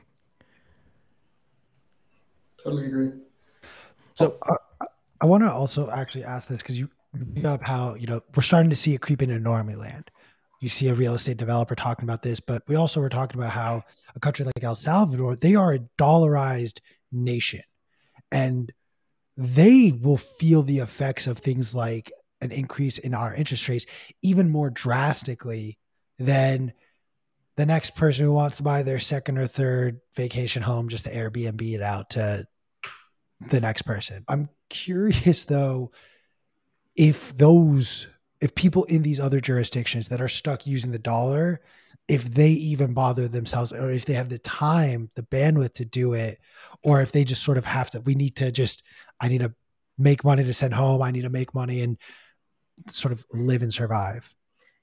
[2.62, 3.12] Totally agree.
[4.14, 4.87] So uh,
[5.20, 8.42] i want to also actually ask this because you bring up how you know we're
[8.42, 10.11] starting to see it creep into normie land.
[10.61, 13.51] You see a real estate developer talking about this but we also were talking about
[13.53, 13.83] how
[14.14, 16.81] a country like el salvador they are a dollarized
[17.12, 17.62] nation
[18.30, 18.72] and
[19.37, 23.87] they will feel the effects of things like an increase in our interest rates
[24.22, 25.78] even more drastically
[26.18, 26.72] than
[27.56, 31.12] the next person who wants to buy their second or third vacation home just to
[31.12, 32.46] Airbnb it out to
[33.50, 34.24] the next person.
[34.28, 35.92] I'm curious though
[36.96, 38.06] if those
[38.40, 41.60] if people in these other jurisdictions that are stuck using the dollar
[42.08, 46.12] if they even bother themselves or if they have the time, the bandwidth to do
[46.12, 46.38] it,
[46.82, 48.82] or if they just sort of have to, we need to just,
[49.20, 49.54] I need to
[49.96, 51.02] make money to send home.
[51.02, 51.96] I need to make money and
[52.88, 54.34] sort of live and survive.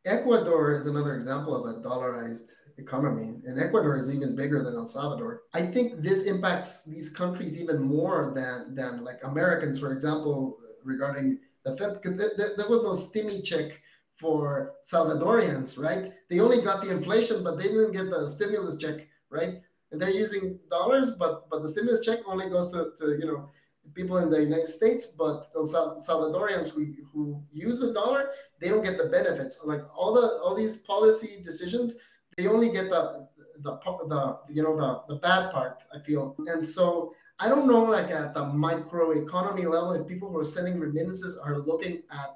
[0.06, 4.86] Ecuador is another example of a dollarized economy, and Ecuador is even bigger than El
[4.86, 5.44] Salvador.
[5.54, 11.40] I think this impacts these countries even more than than like Americans, for example, regarding
[11.64, 12.00] the Fed.
[12.04, 13.80] There, there was no stimmy check
[14.22, 16.14] for Salvadorians, right?
[16.30, 19.62] They only got the inflation, but they didn't get the stimulus check, right?
[19.92, 23.50] And they're using dollars, but but the stimulus check only goes to, to you know
[23.94, 25.62] people in the United States, but the
[26.08, 28.30] Salvadorians who, who use the dollar,
[28.60, 29.60] they don't get the benefits.
[29.66, 32.00] Like all the all these policy decisions,
[32.38, 33.28] they only get the
[33.66, 33.74] the
[34.14, 35.82] the you know the the bad part.
[35.94, 40.30] I feel, and so I don't know like at the micro economy level if people
[40.30, 42.32] who are sending remittances are looking at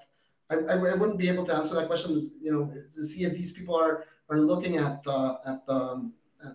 [0.49, 3.53] I, I, wouldn't be able to answer that question, you know, to see if these
[3.53, 6.51] people are are looking at the at the um, at,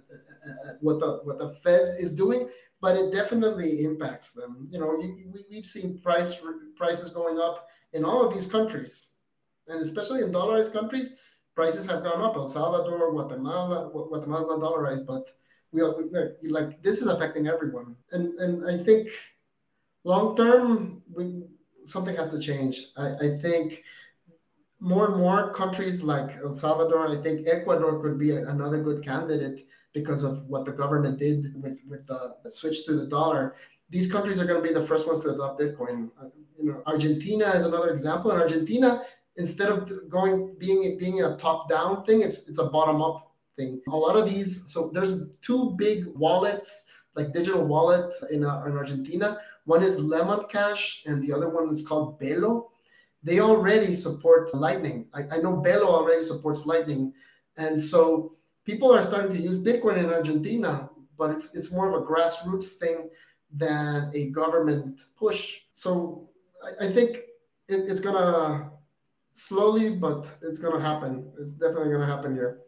[0.69, 2.49] at what the what the Fed is doing,
[2.81, 4.69] but it definitely impacts them.
[4.71, 6.41] You know, we, we've seen price
[6.77, 9.17] prices going up in all of these countries,
[9.67, 11.17] and especially in dollarized countries,
[11.55, 12.37] prices have gone up.
[12.37, 15.29] El Salvador, Guatemala, Guatemala's not dollarized, but
[15.73, 15.83] we,
[16.43, 19.09] we like this is affecting everyone, and and I think
[20.05, 21.45] long term we
[21.85, 22.87] something has to change.
[22.97, 23.83] I, I think
[24.81, 29.61] more and more countries like El Salvador, I think Ecuador could be another good candidate
[29.93, 33.57] because of what the government did with with the, the switch to the dollar.
[33.91, 36.11] These countries are going to be the first ones to adopt Bitcoin.
[36.21, 36.27] Uh,
[36.59, 38.31] you know, Argentina is another example.
[38.31, 39.03] In Argentina,
[39.37, 43.81] instead of going being being a top down thing, it's it's a bottom up thing.
[43.89, 48.77] A lot of these, so there's two big wallets like digital wallet in, uh, in
[48.77, 49.39] Argentina
[49.71, 52.55] one is Lemon Cash, and the other one is called Belo.
[53.23, 55.07] They already support Lightning.
[55.15, 57.13] I, I know Belo already supports Lightning,
[57.57, 61.95] and so people are starting to use Bitcoin in Argentina, but it's it's more of
[61.95, 63.11] a grassroots thing
[63.65, 65.43] than a government push.
[65.71, 66.29] So
[66.67, 67.11] I, I think
[67.69, 68.71] it, it's gonna
[69.31, 71.31] slowly, but it's gonna happen.
[71.39, 72.63] It's definitely gonna happen here.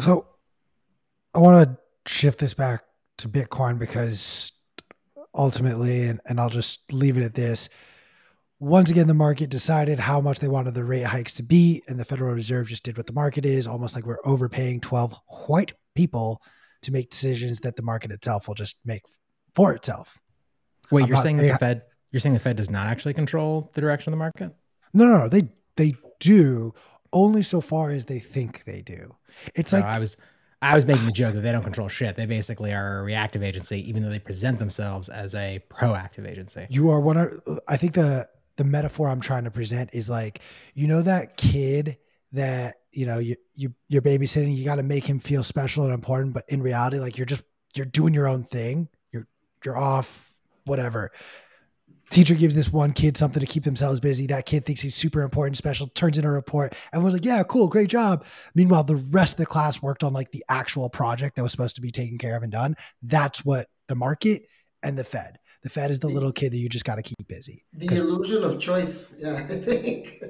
[0.00, 0.26] So
[1.32, 2.82] I want to shift this back
[3.18, 4.52] to Bitcoin because
[5.34, 7.68] ultimately, and, and I'll just leave it at this.
[8.60, 11.98] Once again, the market decided how much they wanted the rate hikes to be, and
[11.98, 15.14] the Federal Reserve just did what the market is, almost like we're overpaying 12
[15.48, 16.40] white people
[16.82, 19.02] to make decisions that the market itself will just make
[19.54, 20.18] for itself.
[20.90, 23.70] Wait, I'm you're saying that the Fed You're saying the Fed does not actually control
[23.74, 24.54] the direction of the market?
[24.92, 25.28] No, no, no.
[25.28, 26.74] They they do
[27.12, 29.16] only so far as they think they do.
[29.54, 30.16] It's so like I was
[30.64, 32.16] I was making the joke that they don't control shit.
[32.16, 36.66] They basically are a reactive agency, even though they present themselves as a proactive agency.
[36.70, 40.40] You are one of I think the the metaphor I'm trying to present is like,
[40.74, 41.98] you know that kid
[42.32, 46.32] that, you know, you you you're babysitting, you gotta make him feel special and important,
[46.32, 47.42] but in reality, like you're just
[47.74, 48.88] you're doing your own thing.
[49.12, 49.26] You're
[49.64, 51.12] you're off, whatever
[52.14, 54.26] teacher gives this one kid something to keep themselves busy.
[54.26, 56.74] That kid thinks he's super important, special, turns in a report.
[56.92, 58.24] Everyone's like, yeah, cool, great job.
[58.54, 61.74] Meanwhile, the rest of the class worked on like the actual project that was supposed
[61.74, 62.76] to be taken care of and done.
[63.02, 64.44] That's what the market
[64.82, 65.38] and the Fed.
[65.64, 67.64] The Fed is the, the little kid that you just got to keep busy.
[67.72, 69.18] The illusion of choice.
[69.20, 70.22] Yeah, I think.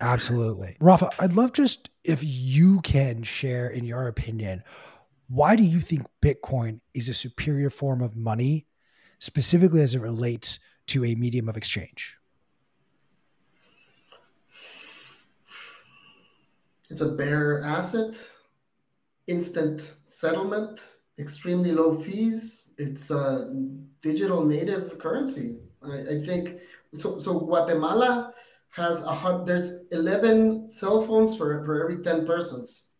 [0.00, 0.76] Absolutely.
[0.78, 4.62] Rafa, I'd love just if you can share in your opinion,
[5.28, 8.66] why do you think Bitcoin is a superior form of money
[9.18, 12.16] specifically as it relates to a medium of exchange?
[16.88, 18.14] It's a bearer asset,
[19.26, 20.80] instant settlement,
[21.18, 22.74] extremely low fees.
[22.78, 23.52] It's a
[24.02, 25.58] digital native currency.
[25.82, 26.60] I, I think
[26.94, 27.18] so.
[27.18, 28.32] So Guatemala
[28.70, 29.46] has a hundred.
[29.46, 32.96] There's eleven cell phones for for every ten persons.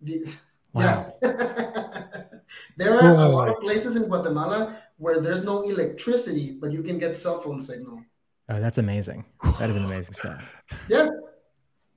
[0.00, 0.26] The,
[0.72, 1.14] wow.
[1.20, 1.28] Yeah.
[2.76, 6.98] there are a lot of places in Guatemala where there's no electricity, but you can
[6.98, 8.02] get cell phone signal.
[8.50, 9.24] Oh, that's amazing.
[9.58, 10.42] That is an amazing stuff.
[10.88, 11.08] Yeah.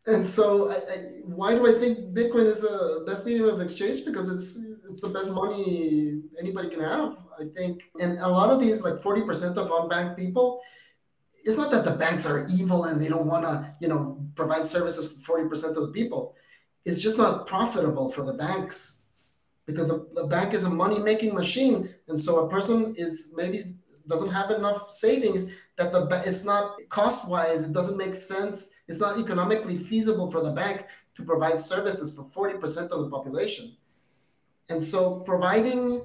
[0.07, 4.05] and so I, I, why do I think Bitcoin is the best medium of exchange?
[4.05, 4.57] Because it's
[4.89, 7.17] it's the best money anybody can have.
[7.39, 10.61] I think, and a lot of these, like 40% of unbanked people,
[11.45, 14.65] it's not that the banks are evil and they don't want to, you know, provide
[14.65, 16.35] services for 40% of the people.
[16.83, 19.07] It's just not profitable for the banks
[19.65, 23.63] because the, the bank is a money making machine and so a person is maybe
[24.07, 28.99] doesn't have enough savings that the it's not cost wise it doesn't make sense it's
[28.99, 33.75] not economically feasible for the bank to provide services for 40% of the population.
[34.69, 36.03] And so providing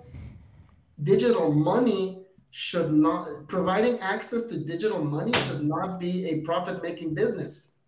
[1.03, 7.13] digital money should not providing access to digital money should not be a profit making
[7.13, 7.81] business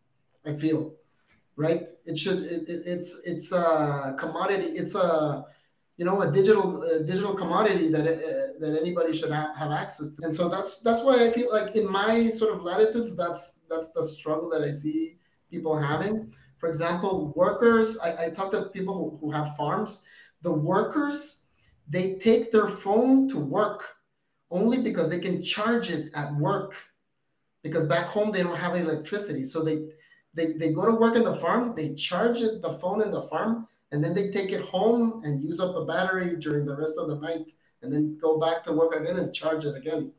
[0.44, 0.92] i feel
[1.56, 1.88] right?
[2.04, 5.44] It should it, it, it's it's a commodity it's a
[5.98, 10.12] you know a digital uh, digital commodity that uh, that anybody should ha- have access
[10.14, 10.24] to.
[10.24, 13.90] And so that's that's why i feel like in my sort of latitudes that's that's
[13.90, 15.16] the struggle that i see
[15.50, 16.32] people having.
[16.58, 20.08] For example workers i, I talk to people who, who have farms.
[20.42, 21.46] The workers
[21.88, 23.80] they take their phone to work
[24.50, 26.74] only because they can charge it at work
[27.64, 29.42] because back home they don't have electricity.
[29.42, 29.78] So they
[30.34, 33.22] they, they go to work in the farm they charge it the phone in the
[33.22, 36.94] farm and then they take it home and use up the battery during the rest
[36.98, 37.50] of the night
[37.82, 40.12] and then go back to work again and charge it again.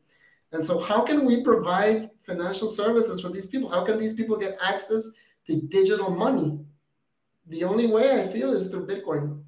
[0.52, 3.68] And so, how can we provide financial services for these people?
[3.68, 5.12] How can these people get access
[5.46, 6.58] to digital money?
[7.46, 9.42] The only way I feel is through Bitcoin.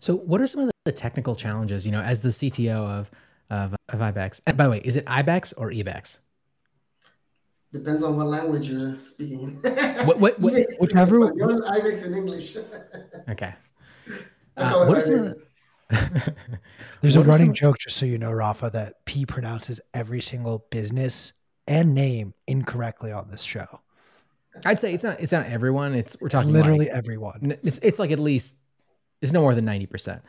[0.00, 3.10] So, what are some of the technical challenges, you know, as the CTO of,
[3.50, 4.40] of, of IBEX?
[4.46, 6.18] And by the way, is it IBEX or EBEX?
[7.72, 9.60] Depends on what language you're speaking.
[9.62, 11.32] what, what, what, whichever.
[11.36, 12.56] You're IBEX in English.
[13.28, 13.54] okay.
[14.56, 16.34] Uh, what are some the,
[17.00, 17.54] There's a running some...
[17.54, 21.32] joke, just so you know, Rafa, that P pronounces every single business
[21.68, 23.80] and name incorrectly on this show.
[24.64, 25.20] I'd say it's not.
[25.20, 25.94] It's not everyone.
[25.94, 27.56] It's we're talking literally like, everyone.
[27.62, 28.56] It's it's like at least
[29.22, 30.22] it's no more than ninety percent.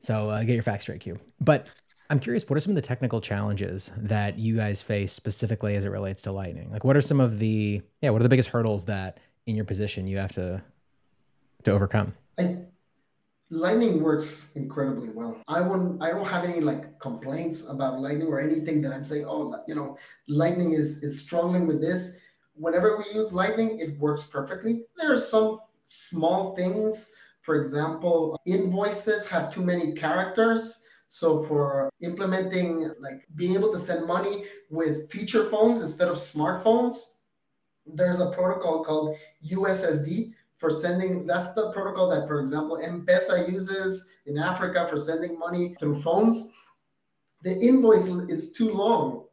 [0.00, 1.18] So uh, get your facts straight, Q.
[1.40, 1.66] But
[2.10, 5.84] I'm curious, what are some of the technical challenges that you guys face specifically as
[5.84, 6.70] it relates to Lightning?
[6.70, 9.66] Like, what are some of the yeah, what are the biggest hurdles that in your
[9.66, 10.62] position you have to
[11.64, 12.14] to overcome?
[12.38, 12.58] I,
[13.50, 15.38] Lightning works incredibly well.
[15.48, 16.02] I wouldn't.
[16.02, 19.26] I don't have any like complaints about Lightning or anything that I'm saying.
[19.26, 22.22] Oh, you know, Lightning is is struggling with this.
[22.54, 24.84] Whenever we use Lightning, it works perfectly.
[24.96, 27.14] There are some small things.
[27.42, 34.06] For example, invoices have too many characters so for implementing like being able to send
[34.06, 37.20] money with feature phones instead of smartphones,
[37.86, 39.16] there's a protocol called
[39.50, 41.26] USSD for sending.
[41.26, 46.52] That's the protocol that, for example, M-Pesa uses in Africa for sending money through phones.
[47.42, 49.24] The invoice is too long,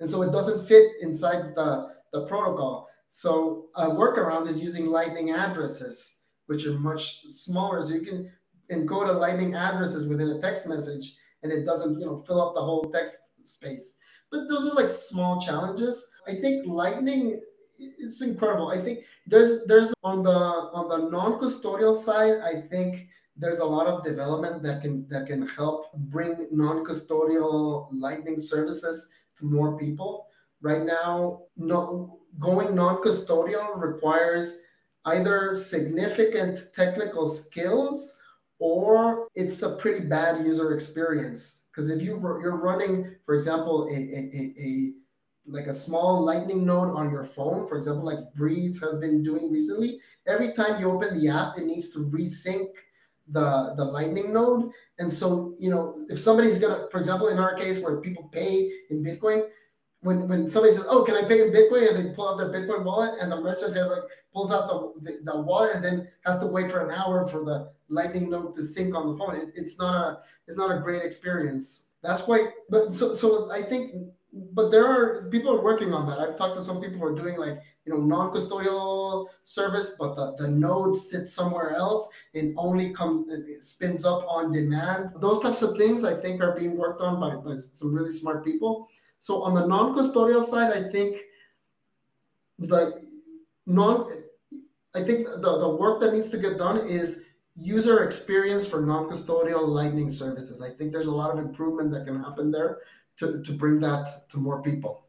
[0.00, 2.88] and so it doesn't fit inside the, the protocol.
[3.08, 7.80] So a workaround is using Lightning addresses, which are much smaller.
[7.80, 8.32] So you can
[8.70, 12.54] encode a lightning addresses within a text message and it doesn't you know fill up
[12.54, 14.00] the whole text space.
[14.32, 16.10] But those are like small challenges.
[16.26, 17.40] I think lightning
[17.78, 18.68] it's incredible.
[18.68, 23.86] I think there's there's on the on the non-custodial side i think there's a lot
[23.86, 30.26] of development that can that can help bring non-custodial lightning services to more people.
[30.60, 34.66] Right now no, going non-custodial requires
[35.06, 38.22] either significant technical skills
[38.64, 41.68] or it's a pretty bad user experience.
[41.70, 44.92] Because if you you're running for example a, a, a,
[45.46, 49.52] like a small lightning node on your phone for example like Breez has been doing
[49.52, 52.68] recently every time you open the app it needs to resync
[53.28, 54.70] the the lightning node.
[54.98, 58.70] And so you know if somebody's gonna for example in our case where people pay
[58.88, 59.42] in bitcoin
[60.04, 62.52] when when somebody says, "Oh, can I pay in Bitcoin?" and they pull out their
[62.52, 64.02] Bitcoin wallet, and the merchant has like
[64.32, 67.44] pulls out the, the, the wallet and then has to wait for an hour for
[67.44, 69.36] the Lightning node to sync on the phone.
[69.36, 71.92] It, it's not a it's not a great experience.
[72.02, 72.50] That's why.
[72.68, 73.94] But so so I think.
[74.52, 76.18] But there are people are working on that.
[76.18, 80.34] I've talked to some people who are doing like you know non-custodial service, but the,
[80.36, 83.30] the node sits somewhere else and only comes
[83.60, 85.12] spins up on demand.
[85.20, 88.44] Those types of things I think are being worked on by, by some really smart
[88.44, 88.88] people
[89.24, 91.16] so on the non-custodial side, I think
[92.58, 93.08] the
[93.64, 94.06] non
[94.94, 99.66] I think the, the work that needs to get done is user experience for non-custodial
[99.66, 100.60] lightning services.
[100.60, 102.80] I think there's a lot of improvement that can happen there
[103.20, 105.06] to, to bring that to more people.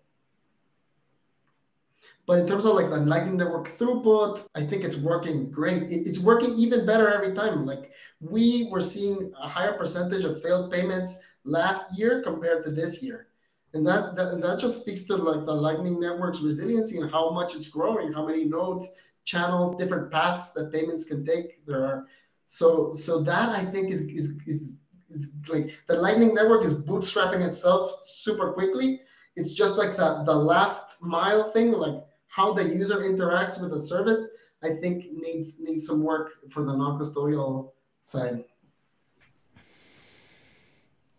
[2.26, 5.84] But in terms of like the Lightning Network throughput, I think it's working great.
[5.90, 7.66] It's working even better every time.
[7.66, 7.92] Like
[8.22, 13.28] we were seeing a higher percentage of failed payments last year compared to this year
[13.76, 17.56] and that, that that just speaks to like the lightning network's resiliency and how much
[17.56, 18.96] it's growing how many nodes
[19.26, 21.66] channels different paths that payments can take.
[21.66, 22.08] There are
[22.46, 27.46] so so that i think is is is, is like the lightning network is bootstrapping
[27.46, 29.02] itself super quickly.
[29.36, 33.80] It's just like the the last mile thing like how the user interacts with the
[33.80, 37.72] service i think needs needs some work for the non-custodial
[38.02, 38.44] side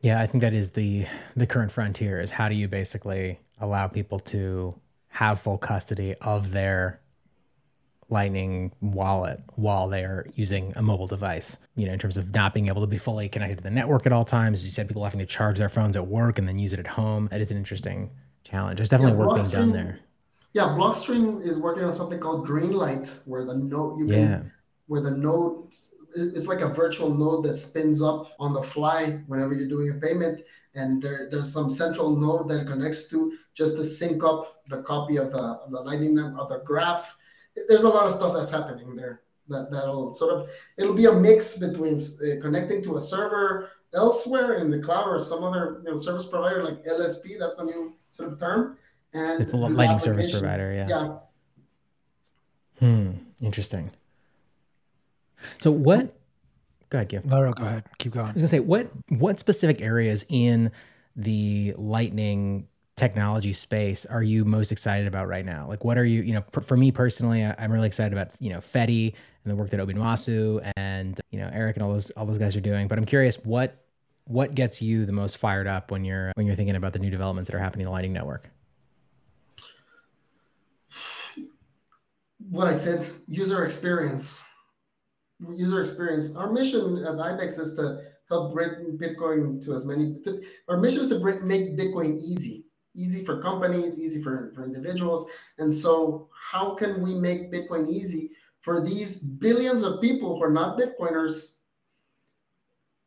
[0.07, 1.05] yeah, I think that is the
[1.35, 4.73] the current frontier is how do you basically allow people to
[5.09, 7.01] have full custody of their
[8.09, 11.59] lightning wallet while they are using a mobile device?
[11.75, 14.07] You know in terms of not being able to be fully connected to the network
[14.07, 14.61] at all times.
[14.61, 16.79] As you said people having to charge their phones at work and then use it
[16.79, 17.27] at home.
[17.33, 18.11] That is an interesting
[18.45, 18.77] challenge.
[18.77, 19.99] There's definitely yeah, work being done there.
[20.53, 24.43] Yeah blockstream is working on something called greenlight where the node you can yeah.
[24.87, 25.75] where the node
[26.17, 29.95] it's like a virtual node that spins up on the fly whenever you're doing a
[29.95, 30.43] payment.
[30.75, 35.17] And there, there's some central node that connects to just to sync up the copy
[35.17, 37.17] of the, of the lightning of the graph.
[37.69, 41.13] There's a lot of stuff that's happening there that that'll sort of it'll be a
[41.13, 45.91] mix between uh, connecting to a server elsewhere in the cloud or some other you
[45.91, 48.77] know service provider like lsp that's the new sort of term.
[49.13, 50.89] And it's a lightning service provider yeah.
[50.89, 51.19] Yeah.
[52.81, 53.11] Hmm
[53.41, 53.91] interesting
[55.59, 56.13] so what?
[56.91, 57.23] Go ahead, Gil.
[57.25, 57.85] No, no, go ahead.
[57.99, 58.27] Keep going.
[58.27, 60.71] I was gonna say what what specific areas in
[61.17, 65.67] the Lightning technology space are you most excited about right now?
[65.69, 66.23] Like, what are you?
[66.23, 69.15] You know, for me personally, I'm really excited about you know Fedi
[69.45, 72.39] and the work that Obi Nwosu and you know Eric and all those all those
[72.39, 72.89] guys are doing.
[72.89, 73.85] But I'm curious what
[74.25, 77.11] what gets you the most fired up when you're when you're thinking about the new
[77.11, 78.49] developments that are happening in the Lightning Network?
[82.49, 84.46] What I said, user experience
[85.41, 86.37] user experience.
[86.37, 90.17] Our mission at IBEX is to help bring Bitcoin to as many.
[90.25, 94.65] To, our mission is to bring, make Bitcoin easy, easy for companies, easy for, for
[94.65, 95.31] individuals.
[95.59, 98.31] And so, how can we make Bitcoin easy
[98.63, 101.59] for these billions of people who are not Bitcoiners?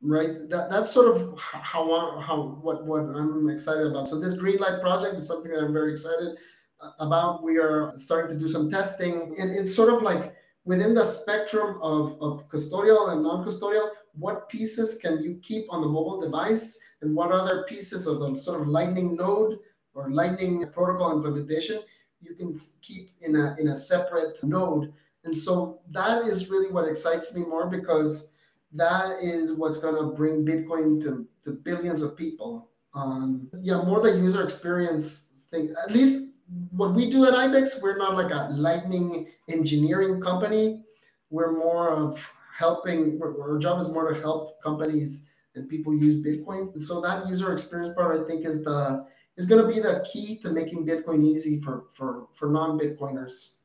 [0.02, 0.50] Right.
[0.50, 4.08] That, that's sort of how how what what I'm excited about.
[4.08, 6.38] So this green light project is something that I'm very excited
[6.80, 7.44] uh, about.
[7.44, 10.39] We are starting to do some testing, and it's sort of like
[10.70, 15.88] within the spectrum of, of custodial and non-custodial, what pieces can you keep on the
[15.88, 19.58] mobile device and what other pieces of the sort of lightning node
[19.96, 21.80] or lightning protocol implementation
[22.22, 24.94] you can keep in a, in a separate node.
[25.24, 28.34] And so that is really what excites me more because
[28.74, 32.70] that is what's going to bring Bitcoin to, to billions of people.
[32.94, 35.74] Um, yeah, more the user experience thing.
[35.84, 36.36] At least
[36.72, 40.84] what we do at IBEX, we're not like a lightning engineering company.
[41.30, 42.26] We're more of
[42.58, 46.78] helping, our job is more to help companies and people use Bitcoin.
[46.80, 49.06] So that user experience part, I think, is the
[49.38, 53.58] is going to be the key to making Bitcoin easy for for for non-Bitcoiners.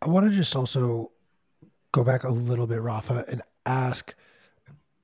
[0.00, 1.12] I want to just also
[1.92, 4.14] go back a little bit, Rafa, and ask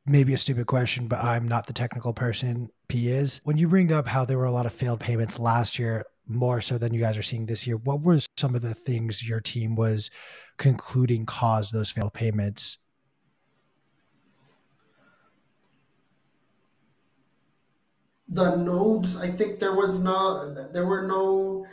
[0.08, 2.70] maybe a stupid question, but I'm not the technical person.
[2.88, 3.40] P is.
[3.44, 6.60] When you bring up how there were a lot of failed payments last year, more
[6.60, 7.76] so than you guys are seeing this year.
[7.76, 10.10] What were some of the things your team was
[10.58, 12.78] concluding caused those failed payments?
[18.28, 21.64] The nodes, I think there was not, there were no,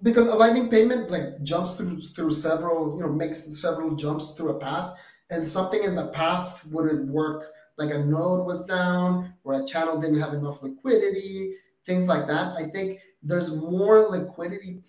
[0.00, 4.50] because a lightning payment like jumps through through several, you know, makes several jumps through
[4.50, 4.96] a path,
[5.32, 7.52] and something in the path wouldn't work.
[7.78, 11.54] Like a node was down, or a channel didn't have enough liquidity,
[11.86, 12.54] things like that.
[12.56, 14.82] I think there's more liquidity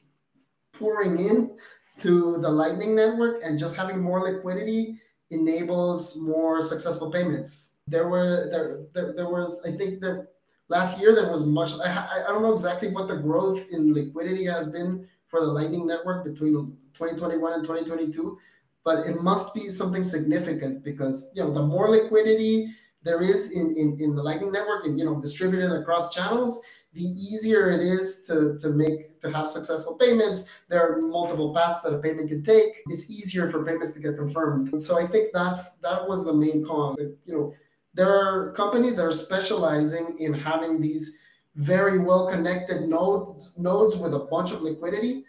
[0.74, 1.58] pouring in
[2.00, 5.00] to the Lightning Network, and just having more liquidity
[5.32, 7.80] enables more successful payments.
[7.88, 10.28] There were there there, there was I think that
[10.68, 11.72] last year there was much.
[11.80, 15.88] I, I don't know exactly what the growth in liquidity has been for the Lightning
[15.88, 18.38] Network between 2021 and 2022,
[18.84, 22.74] but it must be something significant because you know the more liquidity
[23.04, 27.04] there is in, in, in the Lightning Network and you know distributed across channels, the
[27.04, 30.50] easier it is to, to make to have successful payments.
[30.70, 32.74] There are multiple paths that a payment can take.
[32.88, 34.70] It's easier for payments to get confirmed.
[34.70, 37.54] And so i think that's that was the main cause you know
[37.94, 41.20] there are companies that are specializing in having these
[41.56, 45.26] very well connected nodes nodes with a bunch of liquidity.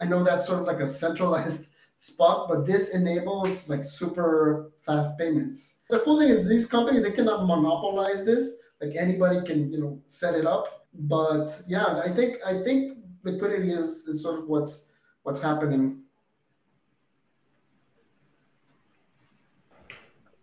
[0.00, 5.16] I know that's sort of like a centralized spot but this enables like super fast
[5.18, 9.80] payments the cool thing is these companies they cannot monopolize this like anybody can you
[9.80, 14.48] know set it up but yeah, I think I think liquidity is, is sort of
[14.48, 16.02] what's what's happening.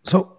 [0.03, 0.37] So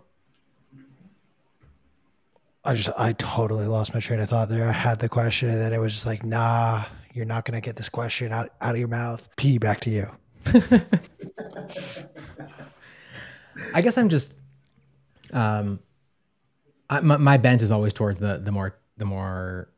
[2.65, 4.69] I just I totally lost my train of thought there.
[4.69, 6.85] I had the question and then it was just like, nah,
[7.15, 9.29] you're not gonna get this question out, out of your mouth.
[9.37, 10.11] P back to you.
[13.75, 14.35] I guess I'm just
[15.33, 15.81] um
[16.91, 19.73] I, my, my bent is always towards the the more the more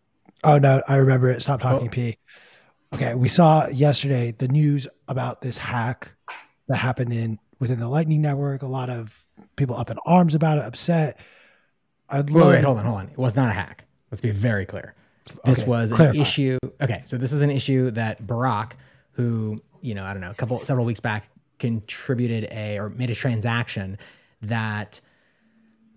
[0.45, 1.43] Oh no, I remember it.
[1.43, 1.91] Stop talking, oh.
[1.91, 2.19] P.
[2.95, 6.13] Okay, we saw yesterday the news about this hack
[6.69, 8.63] that happened in within the Lightning Network.
[8.63, 9.25] A lot of
[9.57, 11.19] people up in arms about it, upset.
[12.11, 13.09] I'd wait, wait, hold on, hold on.
[13.09, 13.87] It was not a hack.
[14.11, 14.95] Let's be very clear.
[15.45, 16.59] This okay, was an issue.
[16.81, 18.73] Okay, so this is an issue that Burak,
[19.13, 21.29] who you know, I don't know, a couple several weeks back,
[21.59, 23.99] contributed a or made a transaction
[24.43, 25.01] that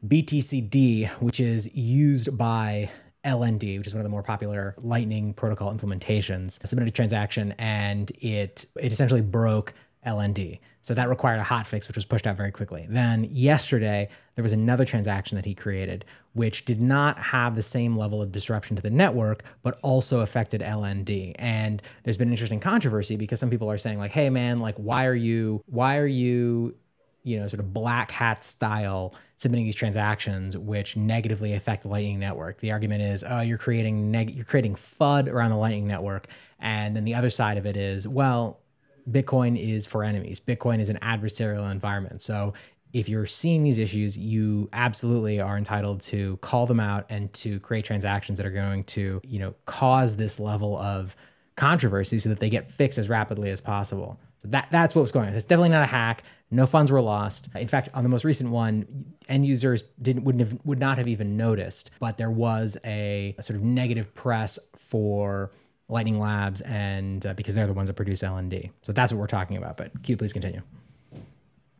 [0.06, 2.90] BTCD, which is used by
[3.24, 8.12] LND, which is one of the more popular Lightning protocol implementations, submitted a transaction and
[8.20, 9.74] it it essentially broke
[10.06, 10.60] LND.
[10.88, 12.88] So that required a hotfix, which was pushed out very quickly.
[12.90, 17.98] Then yesterday, there was another transaction that he created, which did not have the same
[17.98, 21.36] level of disruption to the network, but also affected LND.
[21.40, 25.08] And there's been interesting controversy because some people are saying, like, hey man, like, why
[25.08, 26.78] are you, why are you
[27.24, 32.20] you know, sort of black hat style submitting these transactions, which negatively affect the Lightning
[32.20, 32.62] Network.
[32.62, 36.28] The argument is, oh, you're creating neg- you're creating FUD around the Lightning Network,
[36.58, 38.62] and then the other side of it is, well,
[39.10, 40.40] Bitcoin is for enemies.
[40.40, 42.22] Bitcoin is an adversarial environment.
[42.22, 42.54] So
[42.94, 47.60] if you're seeing these issues, you absolutely are entitled to call them out and to
[47.60, 51.16] create transactions that are going to, you know, cause this level of
[51.56, 54.20] controversy so that they get fixed as rapidly as possible.
[54.40, 55.34] So that that's what was going on.
[55.34, 56.24] It's definitely not a hack.
[56.50, 57.50] No funds were lost.
[57.56, 61.08] In fact, on the most recent one, end users didn't wouldn't have would not have
[61.08, 65.52] even noticed, but there was a, a sort of negative press for
[65.90, 68.72] Lightning Labs and uh, because they're the ones that produce LND.
[68.82, 69.78] So that's what we're talking about.
[69.78, 70.62] But Q, please continue.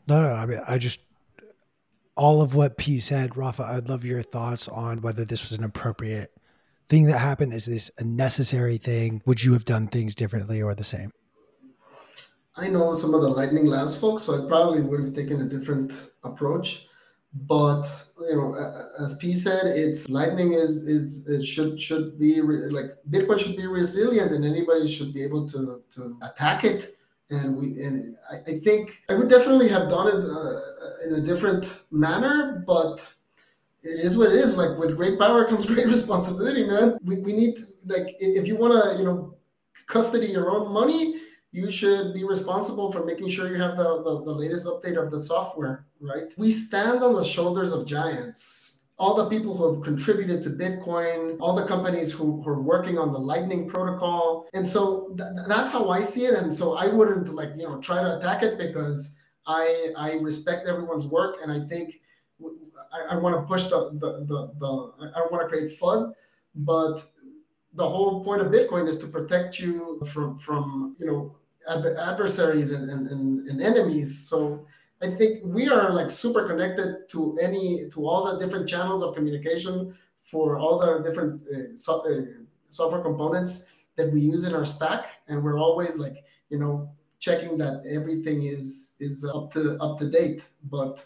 [0.08, 1.00] No, no, I mean, I just
[2.16, 3.64] all of what P said, Rafa.
[3.64, 6.34] I'd love your thoughts on whether this was an appropriate
[6.88, 7.54] thing that happened.
[7.54, 9.22] Is this a necessary thing?
[9.26, 11.12] Would you have done things differently or the same?
[12.56, 15.46] I know some of the Lightning Labs folks, so I probably would have taken a
[15.46, 16.88] different approach.
[17.34, 17.86] But
[18.20, 22.98] you know, as P said, it's Lightning is is it should should be re, like
[23.10, 26.98] Bitcoin should be resilient, and anybody should be able to to attack it.
[27.30, 31.22] And we and I, I think I would definitely have done it uh, in a
[31.22, 33.14] different manner, but
[33.84, 34.58] it is what it is.
[34.58, 36.98] Like with great power comes great responsibility, man.
[37.04, 39.36] We, we need like if you want to you know
[39.86, 41.16] custody your own money
[41.52, 45.12] you should be responsible for making sure you have the, the, the, latest update of
[45.12, 46.26] the software, right?
[46.38, 48.86] We stand on the shoulders of giants.
[49.00, 52.98] All the people who have contributed to Bitcoin, all the companies who, who are working
[52.98, 54.48] on the Lightning protocol.
[54.54, 56.34] And so th- that's how I see it.
[56.34, 60.68] And so I wouldn't like, you know, try to attack it because I, I respect
[60.68, 61.38] everyone's work.
[61.44, 62.02] And I think
[62.92, 66.12] I, I want to push the, the, the, the I don't want to create FUD,
[66.56, 67.04] but
[67.78, 71.36] the whole point of Bitcoin is to protect you from from you know
[71.70, 74.28] adversaries and, and, and, enemies.
[74.30, 74.66] So
[75.02, 79.14] I think we are like super connected to any to all the different channels of
[79.16, 82.22] communication for all the different uh, so, uh,
[82.70, 86.18] software components that we use in our stack, and we're always like
[86.50, 90.50] you know checking that everything is is up to up to date.
[90.64, 91.06] But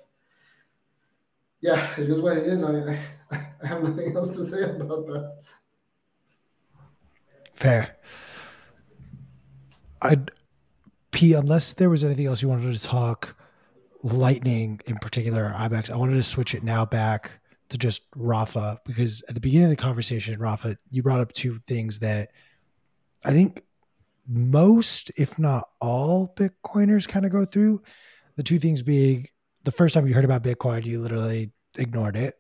[1.60, 2.64] yeah, it is what it is.
[2.64, 2.98] I
[3.64, 5.41] I have nothing else to say about that.
[7.62, 7.96] Fair.
[10.02, 10.32] I'd
[11.12, 13.36] P unless there was anything else you wanted to talk
[14.02, 17.40] lightning in particular ibex i wanted to switch it now back
[17.70, 21.60] to just rafa because at the beginning of the conversation rafa you brought up two
[21.68, 22.30] things that
[23.24, 23.62] i think
[24.28, 27.80] most if not all bitcoiners kind of go through
[28.38, 29.28] the two things being
[29.66, 32.34] the first time you heard about bitcoin you literally ignored it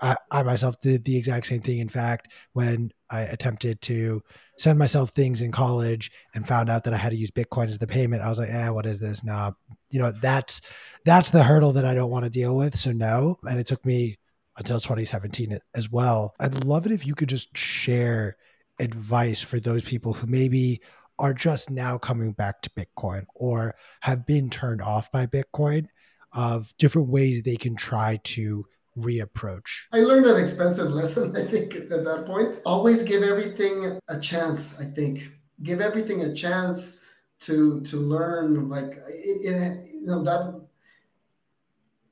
[0.00, 1.78] I, I myself did the exact same thing.
[1.78, 4.22] In fact, when I attempted to
[4.58, 7.78] send myself things in college and found out that I had to use Bitcoin as
[7.78, 9.52] the payment, I was like, "Eh, what is this?" Nah,
[9.90, 10.60] you know, that's
[11.04, 12.76] that's the hurdle that I don't want to deal with.
[12.76, 14.18] So no, and it took me
[14.56, 16.34] until 2017 as well.
[16.38, 18.36] I'd love it if you could just share
[18.78, 20.80] advice for those people who maybe
[21.18, 25.86] are just now coming back to Bitcoin or have been turned off by Bitcoin
[26.32, 28.66] of different ways they can try to
[28.98, 29.86] reapproach?
[29.92, 32.56] I learned an expensive lesson, I think, at that point.
[32.64, 35.28] Always give everything a chance, I think.
[35.62, 37.08] Give everything a chance
[37.40, 38.68] to to learn.
[38.68, 40.60] Like it, it you know that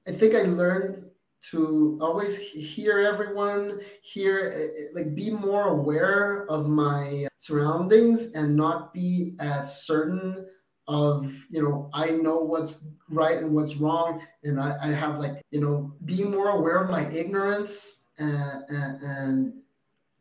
[0.07, 1.05] I think I learned
[1.51, 8.57] to always hear everyone, hear eh, eh, like be more aware of my surroundings and
[8.57, 10.47] not be as certain
[10.93, 15.43] of you know i know what's right and what's wrong and i, I have like
[15.51, 19.53] you know be more aware of my ignorance and, and, and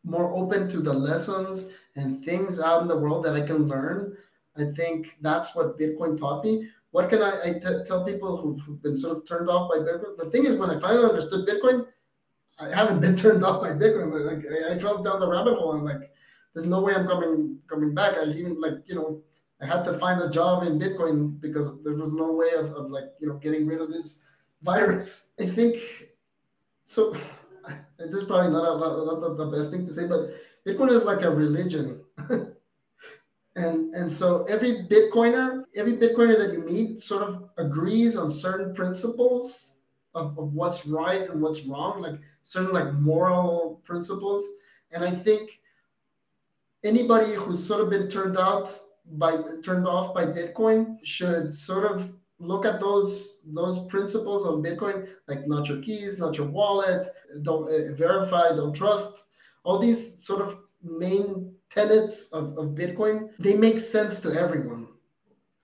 [0.03, 4.17] more open to the lessons and things out in the world that i can learn.
[4.57, 6.67] I think that's what bitcoin taught me.
[6.91, 9.77] What can i, I t- tell people who, who've been sort of turned off by
[9.77, 10.17] bitcoin?
[10.17, 11.85] The thing is when i finally understood bitcoin
[12.59, 15.55] i haven't been turned off by bitcoin but like i, I fell down the rabbit
[15.57, 16.11] hole and like
[16.53, 18.17] there's no way i'm coming coming back.
[18.17, 19.21] I even like you know
[19.61, 22.89] I had to find a job in Bitcoin because there was no way of, of
[22.89, 24.25] like, you know, getting rid of this
[24.61, 25.33] virus.
[25.39, 25.77] I think
[26.83, 27.15] so.
[27.99, 30.33] This is probably not, a, not the, the best thing to say, but
[30.65, 32.01] Bitcoin is like a religion.
[33.55, 38.73] and and so every Bitcoiner, every Bitcoiner that you meet sort of agrees on certain
[38.73, 39.77] principles
[40.15, 44.43] of, of what's right and what's wrong, like certain like moral principles.
[44.91, 45.61] And I think
[46.83, 48.75] anybody who's sort of been turned out
[49.17, 55.07] by turned off by Bitcoin should sort of look at those those principles of Bitcoin,
[55.27, 57.07] like not your keys, not your wallet,
[57.43, 59.27] don't uh, verify, don't trust.
[59.63, 64.87] All these sort of main tenets of, of Bitcoin, they make sense to everyone.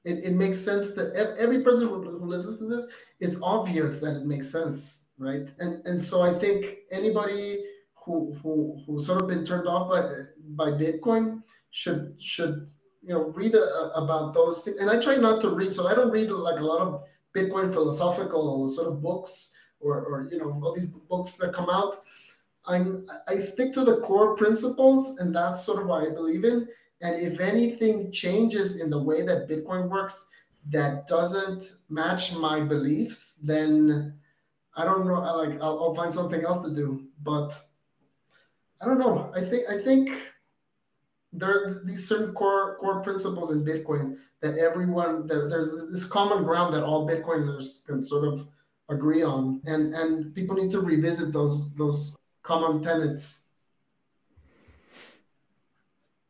[0.03, 2.87] It, it makes sense to every person who, who listens to this.
[3.19, 5.49] It's obvious that it makes sense, right?
[5.59, 7.63] And and so I think anybody
[8.05, 10.01] who who who sort of been turned off by
[10.61, 11.41] by Bitcoin
[11.71, 12.69] should should
[13.07, 15.95] you know read a, about those things and i try not to read so i
[15.95, 17.03] don't read like a lot of
[17.35, 21.95] bitcoin philosophical sort of books or, or you know all these books that come out.
[22.65, 26.67] I'm i stick to the core principles and that's sort of what i believe in.
[27.01, 30.29] And if anything changes in the way that bitcoin works
[30.69, 34.13] that doesn't match my beliefs then
[34.75, 37.07] i don't know like I'll, I'll find something else to do.
[37.23, 37.57] But
[38.81, 39.31] i don't know.
[39.35, 40.09] I think i think
[41.33, 46.43] there are these certain core core principles in Bitcoin that everyone there, there's this common
[46.43, 48.47] ground that all Bitcoiners can sort of
[48.89, 53.51] agree on, and and people need to revisit those those common tenets.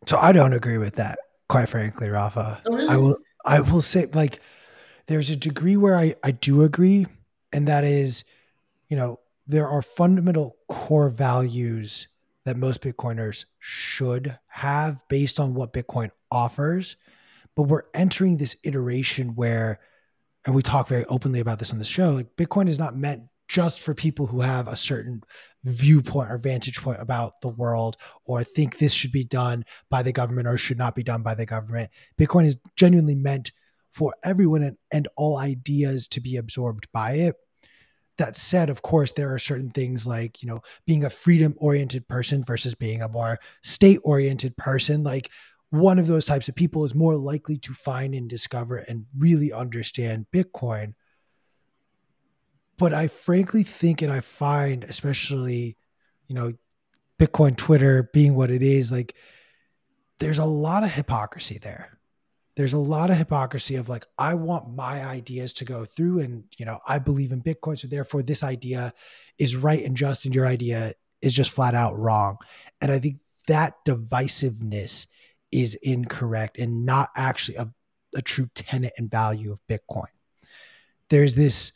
[0.06, 1.20] So I don't agree with that,
[1.50, 2.62] quite frankly, Rafa.
[2.66, 2.90] Oh, really?
[2.90, 4.40] I will I will say like
[5.08, 7.08] there's a degree where I I do agree,
[7.54, 8.24] and that is,
[8.90, 12.08] you know, there are fundamental core values
[12.46, 16.96] that most Bitcoiners should have based on what Bitcoin offers.
[17.56, 19.80] But we're entering this iteration where,
[20.46, 23.24] and we talk very openly about this on the show, like Bitcoin is not meant
[23.48, 25.22] just for people who have a certain
[25.64, 30.12] viewpoint or vantage point about the world or think this should be done by the
[30.12, 31.92] government or should not be done by the government.
[32.20, 33.52] Bitcoin is genuinely meant
[33.92, 37.36] for everyone and, and all ideas to be absorbed by it
[38.18, 42.08] that said, of course, there are certain things like, you know, being a freedom oriented
[42.08, 45.04] person versus being a more state oriented person.
[45.04, 45.30] Like,
[45.70, 49.52] one of those types of people is more likely to find and discover and really
[49.52, 50.94] understand Bitcoin.
[52.78, 55.76] But I frankly think, and I find, especially,
[56.28, 56.54] you know,
[57.20, 59.16] Bitcoin Twitter being what it is, like,
[60.20, 61.97] there's a lot of hypocrisy there
[62.58, 66.44] there's a lot of hypocrisy of like i want my ideas to go through and
[66.58, 68.94] you know i believe in bitcoin so therefore this idea
[69.38, 72.38] is right and just and your idea is just flat out wrong
[72.82, 75.08] and i think that divisiveness
[75.52, 77.70] is incorrect and not actually a,
[78.16, 80.08] a true tenet and value of Bitcoin.
[81.10, 81.72] There's this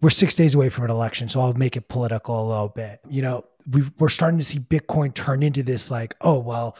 [0.00, 3.00] we're six days away from an election, so I'll make it political a little bit.
[3.08, 6.76] You know, we are starting to see Bitcoin turn into this like, oh well,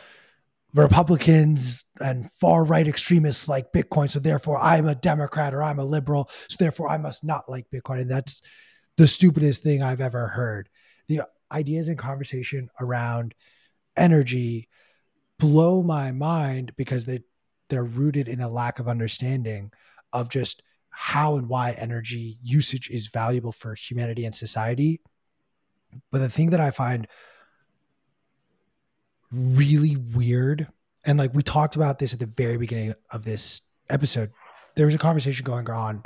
[0.83, 5.85] Republicans and far right extremists like Bitcoin, so therefore I'm a Democrat or I'm a
[5.85, 8.41] liberal, so therefore I must not like Bitcoin, and that's
[8.97, 10.69] the stupidest thing I've ever heard.
[11.09, 13.35] The ideas and conversation around
[13.97, 14.69] energy
[15.39, 17.21] blow my mind because they
[17.69, 19.71] they're rooted in a lack of understanding
[20.13, 25.01] of just how and why energy usage is valuable for humanity and society.
[26.11, 27.07] But the thing that I find
[29.31, 30.67] really weird,
[31.07, 34.31] and like we talked about this at the very beginning of this episode,
[34.77, 36.03] there was a conversation going on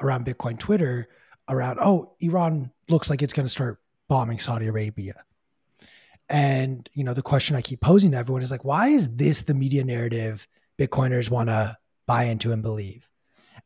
[0.00, 1.08] around Bitcoin Twitter
[1.48, 5.24] around, oh, Iran looks like it's going to start bombing Saudi Arabia.
[6.28, 9.42] And, you know, the question I keep posing to everyone is like, why is this
[9.42, 10.46] the media narrative
[10.78, 13.08] Bitcoiners want to buy into and believe?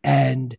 [0.03, 0.57] And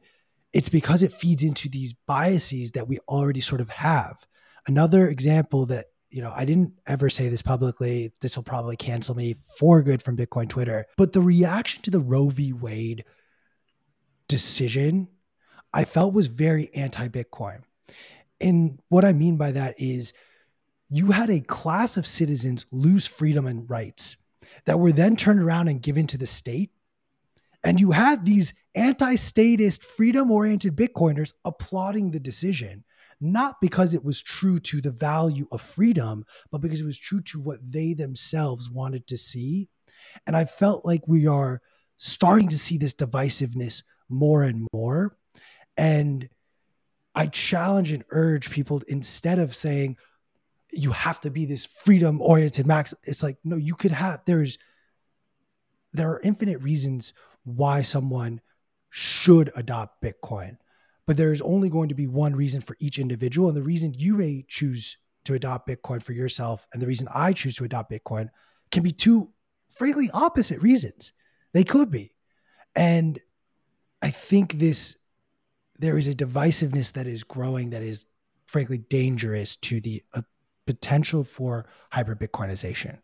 [0.54, 4.26] it's because it feeds into these biases that we already sort of have.
[4.66, 8.14] Another example that, you know, I didn't ever say this publicly.
[8.22, 10.86] This will probably cancel me for good from Bitcoin Twitter.
[10.97, 12.53] But the reaction to the Roe v.
[12.53, 13.03] Wade
[14.28, 15.10] decision,
[15.74, 17.64] I felt was very anti Bitcoin.
[18.39, 20.14] And what I mean by that is
[20.89, 24.16] you had a class of citizens lose freedom and rights
[24.66, 26.72] that were then turned around and given to the state
[27.64, 32.84] and you had these anti statist, freedom oriented Bitcoiners applauding the decision,
[33.20, 37.22] not because it was true to the value of freedom, but because it was true
[37.22, 39.70] to what they themselves wanted to see.
[40.26, 41.61] And I felt like we are
[41.97, 45.18] starting to see this divisiveness more and more.
[45.76, 46.30] And
[47.15, 49.97] I challenge and urge people instead of saying,
[50.72, 52.93] you have to be this freedom oriented max.
[53.03, 54.57] It's like, no, you could have, there's,
[55.93, 57.13] there are infinite reasons
[57.43, 58.41] why someone
[58.89, 60.57] should adopt Bitcoin.
[61.08, 63.47] But there is only going to be one reason for each individual.
[63.47, 67.34] And the reason you may choose to adopt Bitcoin for yourself and the reason I
[67.34, 68.30] choose to adopt Bitcoin
[68.72, 69.30] can be two
[69.70, 71.14] frankly opposite reasons.
[71.53, 72.14] They could be.
[72.76, 73.20] And
[74.01, 74.97] I think this,
[75.80, 78.05] there is a divisiveness that is growing that is
[78.45, 80.22] frankly dangerous to the uh,
[80.66, 82.99] potential for hyper Bitcoinization.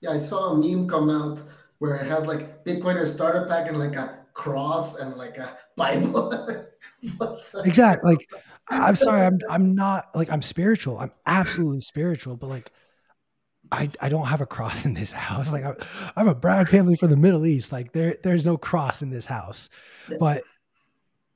[0.00, 1.40] Yeah, I saw a meme come out
[1.78, 6.32] where it has like Bitcoiner starter pack and like a cross and like a Bible.
[7.64, 8.12] exactly.
[8.12, 8.30] Like
[8.68, 10.98] I'm sorry, I'm I'm not like I'm spiritual.
[10.98, 12.70] I'm absolutely spiritual, but like
[13.70, 15.50] I, I don't have a cross in this house.
[15.50, 15.74] Like I,
[16.16, 17.72] I'm a Brown family from the Middle East.
[17.72, 19.68] Like there there's no cross in this house.
[20.20, 20.42] But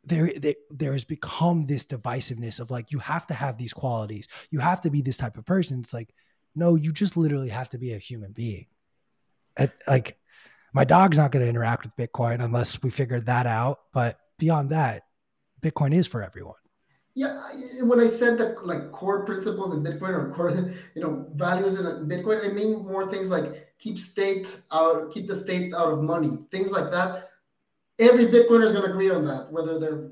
[0.04, 4.28] there, there there has become this divisiveness of like you have to have these qualities.
[4.50, 5.80] You have to be this type of person.
[5.80, 6.14] It's like
[6.54, 8.66] no, you just literally have to be a human being.
[9.56, 10.18] At, like
[10.72, 13.78] my dog's not going to interact with Bitcoin unless we figure that out.
[13.92, 15.04] But beyond that,
[15.66, 16.54] Bitcoin is for everyone.
[17.14, 17.40] Yeah,
[17.80, 20.50] when I said that like core principles in Bitcoin or core,
[20.94, 25.34] you know, values in Bitcoin, I mean more things like keep state out, keep the
[25.34, 27.30] state out of money, things like that.
[27.98, 30.10] Every Bitcoiner is going to agree on that, whether they're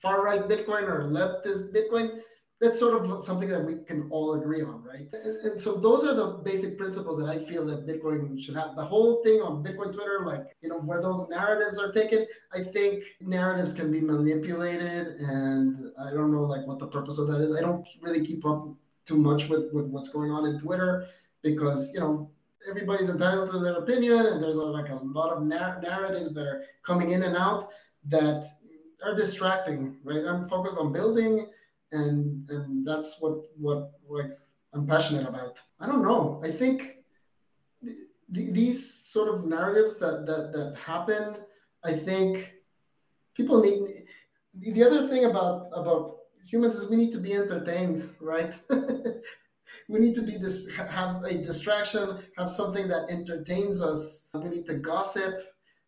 [0.00, 2.20] far right Bitcoin or leftist Bitcoin
[2.60, 5.08] that's sort of something that we can all agree on, right?
[5.12, 8.76] And, and, so those are the basic principles that I feel that Bitcoin should have.
[8.76, 12.62] The whole thing on Bitcoin Twitter, like you know, where those narratives are taken, I
[12.62, 17.40] think narratives can be manipulated, and I don't know like what the purpose of that
[17.40, 17.56] is.
[17.56, 18.68] I don't really keep up
[19.06, 21.06] too much with with what's going on in Twitter
[21.42, 22.30] because you know
[22.68, 26.46] everybody's entitled to their opinion, and there's a, like a lot of nar- narratives that
[26.46, 27.70] are coming in and out
[28.04, 28.44] that
[29.02, 30.26] are distracting, right?
[30.26, 31.46] I'm focused on building
[31.92, 34.38] and and that's what what like
[34.72, 35.60] I'm passionate about.
[35.80, 36.40] I don't know.
[36.44, 36.98] I think
[37.84, 37.96] th-
[38.32, 41.36] th- these sort of narratives that that that happen.
[41.82, 42.54] I think
[43.34, 44.04] people need.
[44.54, 48.54] The other thing about about humans is we need to be entertained, right?
[49.88, 54.28] we need to be this have a distraction, have something that entertains us.
[54.34, 55.34] We need to gossip.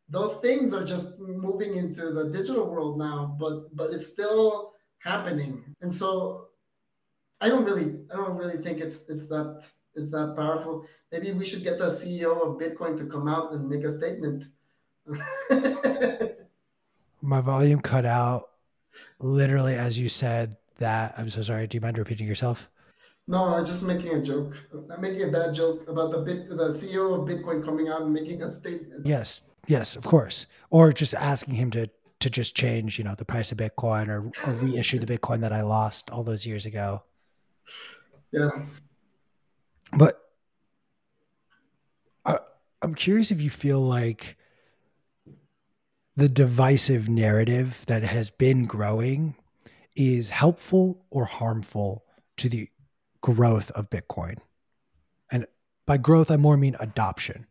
[0.08, 4.71] Those things are just moving into the digital world now, but but it's still
[5.02, 5.64] happening.
[5.80, 6.48] And so
[7.40, 10.86] I don't really I don't really think it's it's that it's that powerful.
[11.10, 14.44] Maybe we should get the CEO of Bitcoin to come out and make a statement.
[17.20, 18.48] My volume cut out
[19.18, 21.14] literally as you said that.
[21.16, 21.66] I'm so sorry.
[21.66, 22.68] Do you mind repeating yourself?
[23.28, 24.54] No, I'm just making a joke.
[24.92, 28.12] I'm making a bad joke about the bit the CEO of Bitcoin coming out and
[28.12, 29.06] making a statement.
[29.06, 30.46] Yes, yes, of course.
[30.70, 31.88] Or just asking him to
[32.22, 35.52] to just change, you know, the price of Bitcoin or, or reissue the Bitcoin that
[35.52, 37.02] I lost all those years ago.
[38.32, 38.50] Yeah.
[39.92, 40.20] But
[42.24, 42.38] I,
[42.80, 44.36] I'm curious if you feel like
[46.16, 49.34] the divisive narrative that has been growing
[49.96, 52.04] is helpful or harmful
[52.36, 52.68] to the
[53.20, 54.38] growth of Bitcoin.
[55.30, 55.46] And
[55.86, 57.46] by growth, I more mean adoption.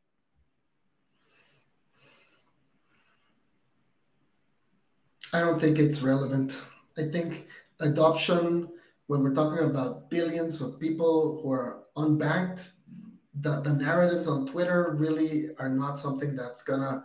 [5.34, 6.56] I don't think it's relevant.
[6.98, 7.48] I think
[7.80, 8.70] adoption,
[9.08, 12.72] when we're talking about billions of people who are unbanked,
[13.34, 17.04] the, the narratives on Twitter really are not something that's gonna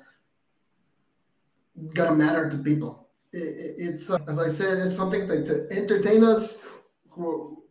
[1.94, 3.08] gonna matter to people.
[3.32, 6.66] It, it's uh, as I said, it's something that to entertain us
[7.10, 7.62] who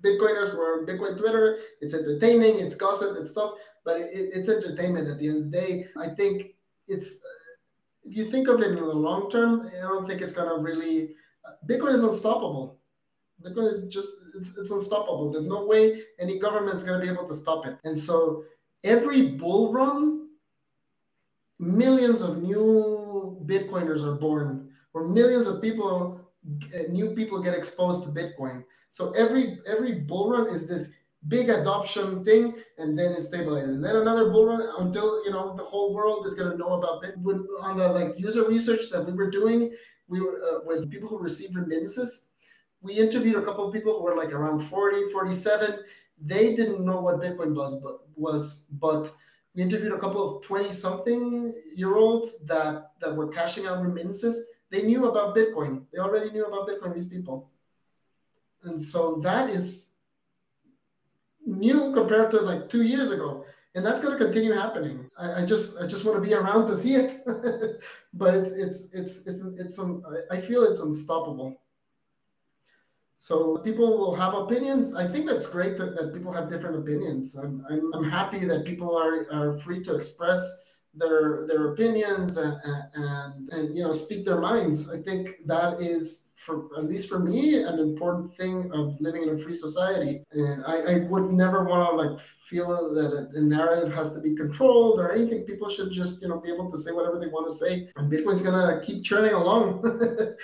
[0.00, 1.58] Bitcoiners who are on Bitcoin Twitter.
[1.80, 5.58] It's entertaining, it's gossip, it's stuff, but it, it's entertainment at the end of the
[5.58, 5.88] day.
[5.96, 6.54] I think
[6.88, 7.20] it's
[8.08, 11.14] if you think of it in the long term, I don't think it's gonna really.
[11.68, 12.78] Bitcoin is unstoppable.
[13.42, 15.30] Bitcoin is just it's, it's unstoppable.
[15.30, 17.78] There's no way any government's gonna be able to stop it.
[17.84, 18.44] And so
[18.84, 20.28] every bull run,
[21.58, 26.20] millions of new Bitcoiners are born, or millions of people,
[26.74, 28.64] uh, new people get exposed to Bitcoin.
[28.90, 30.94] So every every bull run is this
[31.28, 33.70] big adoption thing, and then it stabilizes.
[33.70, 36.74] And then another bull run until you know the whole world is going to know
[36.74, 37.44] about Bitcoin.
[37.62, 39.72] On the like user research that we were doing,
[40.08, 42.30] we were uh, with people who received remittances.
[42.80, 45.80] We interviewed a couple of people who were like around 40, 47.
[46.20, 49.12] They didn't know what Bitcoin was, but was but
[49.54, 54.52] we interviewed a couple of 20 something year olds that that were cashing out remittances.
[54.70, 55.84] They knew about Bitcoin.
[55.92, 56.92] They already knew about Bitcoin.
[56.92, 57.50] These people,
[58.64, 59.95] and so that is
[61.46, 63.44] new compared to like two years ago.
[63.74, 65.10] And that's going to continue happening.
[65.18, 67.22] I, I, just i just want to be around to see it.
[68.14, 71.60] But it's it's it's it's it's um, i feel it's unstoppable.
[73.14, 74.94] So people will have opinions.
[74.94, 77.34] I think that's great that, that people have different opinions.
[77.34, 82.56] I'm, I'm, I'm happy that people are, are free to express their their opinions and,
[82.94, 84.90] and and you know speak their minds.
[84.90, 89.30] I think that is for at least for me an important thing of living in
[89.30, 90.22] a free society.
[90.30, 94.20] And i, I would never want to like feel that a, a, narrative has to
[94.20, 95.42] be controlled or anything.
[95.42, 97.88] People should just you know be able to say whatever they want to say.
[97.96, 99.66] And bitcoin's gonna keep churning along.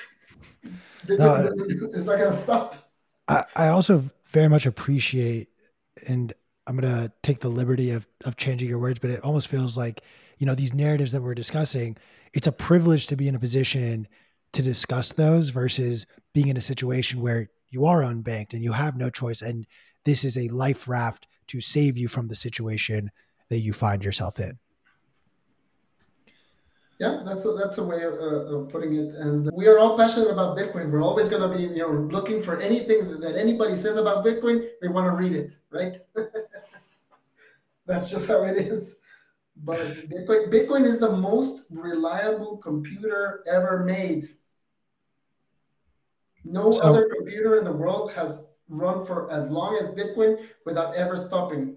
[1.09, 1.53] No,
[1.93, 2.77] it's not gonna stop.
[3.27, 5.49] I, I also very much appreciate
[6.07, 6.33] and
[6.67, 10.03] i'm gonna take the liberty of of changing your words but it almost feels like
[10.39, 11.97] you know these narratives that we're discussing
[12.33, 14.09] it's a privilege to be in a position
[14.53, 18.97] to discuss those versus being in a situation where you are unbanked and you have
[18.97, 19.67] no choice and
[20.05, 23.11] this is a life raft to save you from the situation
[23.49, 24.59] that you find yourself in.
[26.99, 29.15] Yeah that's a, that's a way of, uh, of putting it.
[29.15, 30.91] And we are all passionate about bitcoin.
[30.91, 34.69] We're always going to be you know looking for anything that anybody says about bitcoin
[34.81, 35.97] we want to read it right?
[37.87, 39.03] That's just how it is.
[39.57, 44.25] But Bitcoin, Bitcoin is the most reliable computer ever made.
[46.45, 50.95] No so, other computer in the world has run for as long as Bitcoin without
[50.95, 51.77] ever stopping.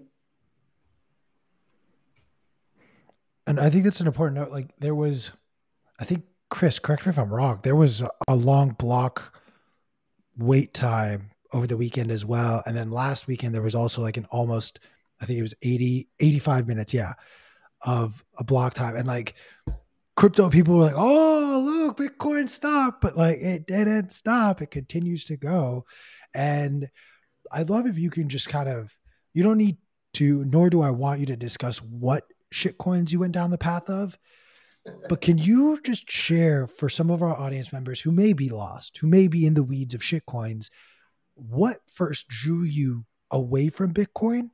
[3.46, 4.50] And I think that's an important note.
[4.50, 5.30] Like there was,
[6.00, 7.60] I think Chris, correct me if I'm wrong.
[7.62, 9.38] There was a long block
[10.36, 12.62] wait time over the weekend as well.
[12.66, 14.80] And then last weekend there was also like an almost,
[15.20, 16.92] I think it was 80, 85 minutes.
[16.92, 17.12] Yeah
[17.82, 19.34] of a block time and like
[20.16, 24.62] crypto people were like oh look bitcoin stopped but like it didn't stop.
[24.62, 25.84] It continues to go.
[26.34, 26.88] And
[27.52, 28.96] i love if you can just kind of
[29.32, 29.76] you don't need
[30.14, 33.88] to nor do i want you to discuss what shitcoins you went down the path
[33.88, 34.18] of.
[35.08, 38.98] But can you just share for some of our audience members who may be lost
[38.98, 40.70] who may be in the weeds of shitcoins
[41.34, 44.50] what first drew you away from bitcoin?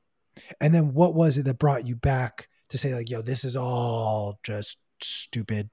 [0.61, 3.55] And then what was it that brought you back to say like, yo, this is
[3.55, 5.70] all just stupid.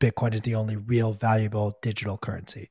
[0.00, 2.70] Bitcoin is the only real valuable digital currency.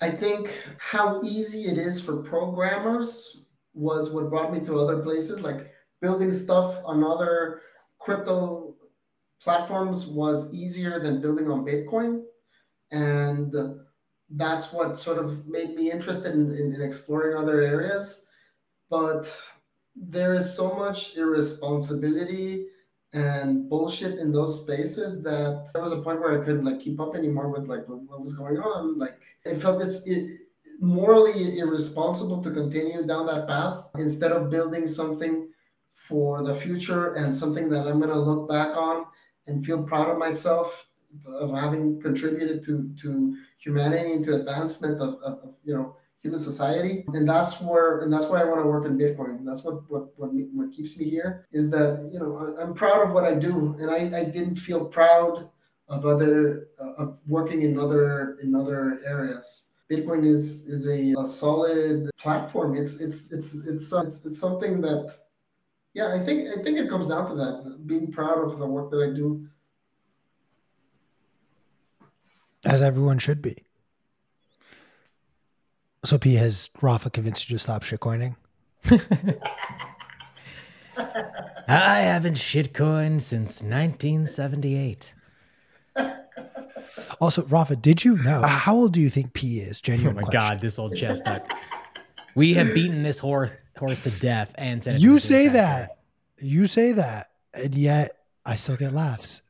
[0.00, 5.42] I think how easy it is for programmers was what brought me to other places.
[5.42, 5.70] Like
[6.00, 7.62] building stuff on other
[7.98, 8.76] crypto
[9.40, 12.22] platforms was easier than building on Bitcoin.
[12.90, 13.54] And
[14.30, 18.28] that's what sort of made me interested in, in, in exploring other areas.
[18.90, 19.32] But
[19.94, 22.66] there is so much irresponsibility
[23.14, 26.98] and bullshit in those spaces that there was a point where I couldn't like keep
[27.00, 28.98] up anymore with like what, was going on.
[28.98, 30.40] Like it felt it's it,
[30.80, 35.48] morally irresponsible to continue down that path instead of building something
[35.92, 39.06] for the future and something that I'm gonna look back on
[39.46, 40.88] and feel proud of myself
[41.28, 46.38] of having contributed to to humanity and to advancement of, of, of you know human
[46.38, 49.44] society, and that's where and that's why I want to work in Bitcoin.
[49.44, 53.06] That's what what what, me, what keeps me here is that you know I'm proud
[53.06, 55.50] of what I do, and I, I didn't feel proud
[55.88, 59.74] of other uh, of working in other in other areas.
[59.90, 62.74] Bitcoin is is a, a solid platform.
[62.74, 65.14] It's it's it's it's, uh, it's it's something that
[65.92, 68.90] yeah, I think I think it comes down to that being proud of the work
[68.92, 69.46] that I do.
[72.64, 73.62] As everyone should be.
[76.04, 78.36] So P has Rafa convinced you to stop shitcoining?
[81.66, 85.14] I haven't shitcoined since 1978.
[87.20, 89.80] Also, Rafa, did you know how old do you think P is?
[89.80, 90.12] Genuine.
[90.12, 90.40] Oh my question.
[90.40, 91.46] god, this old chestnut.
[92.34, 95.98] we have beaten this horse horse to death and said You say that.
[96.38, 99.42] You say that, and yet I still get laughs.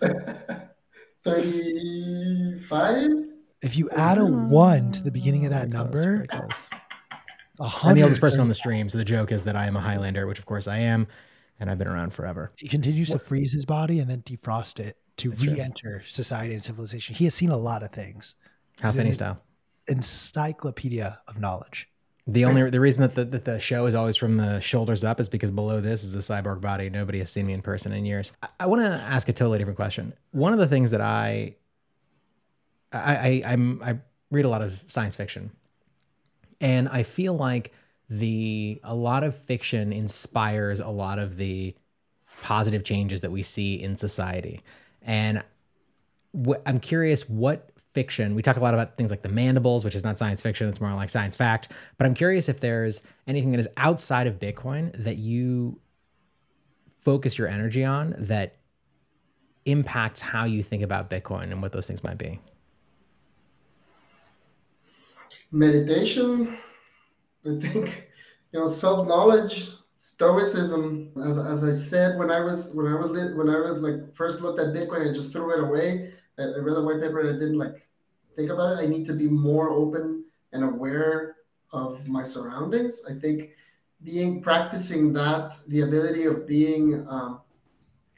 [1.24, 3.10] Thirty-five.
[3.62, 6.68] If you add a one to the beginning of that close, number, very close.
[7.60, 9.76] a I'm the oldest person on the stream, so the joke is that I am
[9.76, 11.06] a Highlander, which of course I am,
[11.60, 12.52] and I've been around forever.
[12.56, 16.62] He continues to freeze his body and then defrost it to That's re-enter society and
[16.62, 17.14] civilization.
[17.14, 18.34] He has seen a lot of things.
[18.80, 19.42] Half He's in penny an style.
[19.86, 21.88] Encyclopedia of knowledge.
[22.26, 25.18] The only the reason that the, that the show is always from the shoulders up
[25.20, 26.88] is because below this is the cyborg body.
[26.88, 28.32] Nobody has seen me in person in years.
[28.42, 30.14] I, I want to ask a totally different question.
[30.30, 31.56] One of the things that I
[32.92, 33.98] I, I I'm I
[34.30, 35.50] read a lot of science fiction,
[36.60, 37.72] and I feel like
[38.08, 41.74] the a lot of fiction inspires a lot of the
[42.42, 44.60] positive changes that we see in society,
[45.02, 45.42] and
[46.34, 49.94] wh- I'm curious what fiction we talk a lot about things like the mandibles which
[49.94, 51.72] is not science fiction it's more like science fact.
[51.98, 55.78] But i'm curious if there's anything that is outside of bitcoin that you
[57.00, 58.56] focus your energy on that
[59.66, 62.40] impacts how you think about bitcoin and what those things might be
[65.52, 66.56] meditation.
[67.46, 68.08] I think
[68.52, 73.36] you know self-knowledge stoicism as, as i said when i was when i was lit-
[73.36, 76.12] when i was like first looked at bitcoin i just threw it away.
[76.38, 77.86] I, I read a white paper and i didn't like
[78.34, 78.82] think about it.
[78.82, 81.36] I need to be more open and aware
[81.72, 83.04] of my surroundings.
[83.08, 83.50] I think
[84.04, 87.40] being practicing that the ability of being um,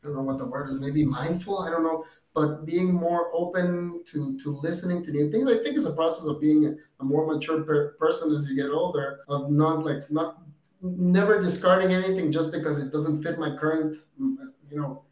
[0.02, 2.04] i don't know what the word is maybe mindful i don't know
[2.34, 5.48] but being more open to to listening to new things.
[5.48, 8.70] I think is a process of being a more mature per- person as you get
[8.70, 10.42] older of not like not
[10.82, 14.36] never discarding anything just because it doesn't fit my current mm,
[14.68, 15.02] you know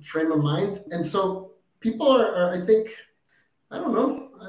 [0.00, 0.80] frame of mind.
[0.90, 2.88] And so people are, are i think
[3.70, 4.28] i don't know.
[4.40, 4.46] I,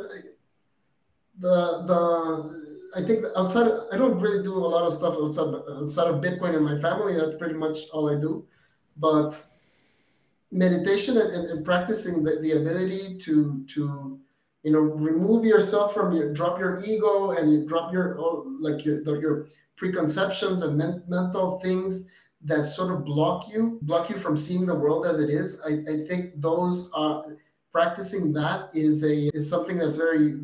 [1.40, 1.58] the
[1.90, 2.02] the
[2.96, 6.56] i think outside i don't really do a lot of stuff outside outside of bitcoin
[6.56, 7.16] and my family.
[7.16, 8.46] That's pretty much all i do.
[8.96, 9.32] But
[10.54, 14.20] meditation and, and, practicing the, the ability to to
[14.62, 18.18] you know remove yourself from your drop your ego and you drop your
[18.60, 24.10] like your the, your preconceptions and men, mental things that sort of block you block
[24.10, 25.60] you from seeing the world as it is.
[25.66, 27.26] I, I think those are
[27.72, 30.40] practicing that is a is something that's very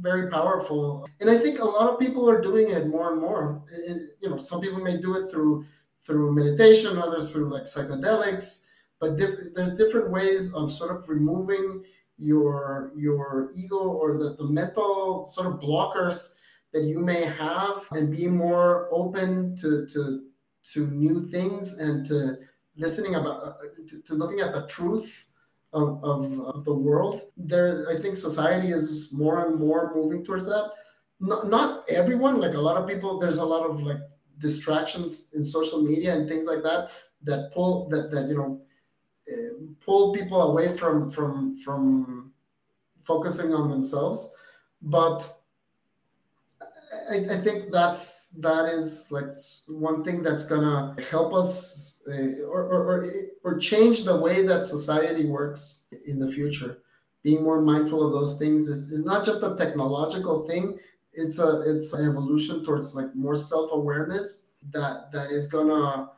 [0.00, 1.08] very powerful.
[1.20, 3.62] And i think a lot of people are doing it more and more.
[3.72, 5.64] It, you know some people may do it through
[6.02, 8.63] through meditation others through like psychedelics
[9.00, 11.84] but diff- there's different ways of sort of removing
[12.16, 16.36] your your ego or the, the mental sort of blockers
[16.72, 20.24] that you may have and be more open to to
[20.72, 22.36] to new things and to
[22.76, 23.52] listening about uh,
[23.88, 25.28] to, to looking at the truth
[25.72, 27.20] of, of, of the world.
[27.36, 30.70] There i think society is more and more moving towards that.
[31.20, 34.02] Not, not everyone like a lot of people there's a lot of like
[34.38, 36.90] distractions in social media and things like that
[37.22, 38.60] that pull that that you know
[39.80, 42.32] pull people away from from from
[43.02, 44.34] focusing on themselves.
[44.82, 45.28] But
[47.10, 49.30] I, I think that's that is like
[49.68, 53.10] one thing that's gonna help us uh, or, or, or
[53.44, 56.78] or change the way that society works in the future.
[57.22, 60.78] Being more mindful of those things is, is not just a technological thing
[61.14, 66.10] it's a it's an evolution towards like more self-awareness that that is gonna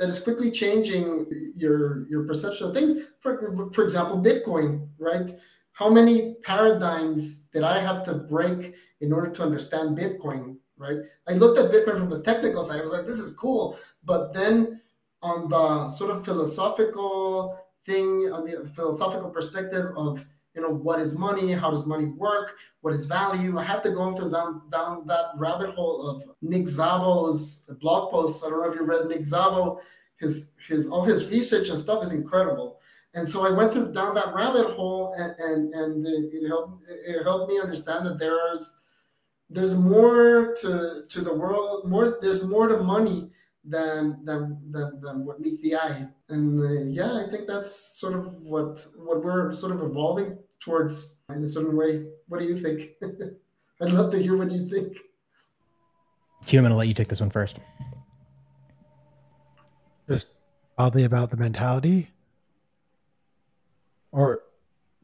[0.00, 3.02] that is quickly changing your your perception of things.
[3.20, 5.30] For, for example, Bitcoin, right?
[5.72, 11.00] How many paradigms did I have to break in order to understand Bitcoin, right?
[11.28, 12.80] I looked at Bitcoin from the technical side.
[12.80, 13.78] I was like, this is cool.
[14.02, 14.80] But then
[15.20, 20.24] on the sort of philosophical thing, on the philosophical perspective of
[20.60, 23.90] you know what is money how does money work what is value i had to
[23.90, 28.70] go through down down that rabbit hole of nick szabo's blog posts i don't know
[28.70, 29.78] if you read nick szabo
[30.18, 32.78] his his all his research and stuff is incredible
[33.14, 37.22] and so i went through down that rabbit hole and and, and it, helped it
[37.22, 38.84] helped me understand that there's
[39.50, 41.88] there's more to to the world.
[41.90, 43.30] More there's more to money
[43.64, 46.06] than than than, than what meets the eye.
[46.28, 51.20] And uh, yeah, I think that's sort of what what we're sort of evolving towards
[51.28, 52.04] in a certain way.
[52.28, 52.92] What do you think?
[53.82, 54.96] I'd love to hear what you think.
[56.46, 57.58] Hugh, I'm going to let you take this one first.
[60.08, 60.26] Just
[60.78, 62.10] oddly about the mentality,
[64.12, 64.42] or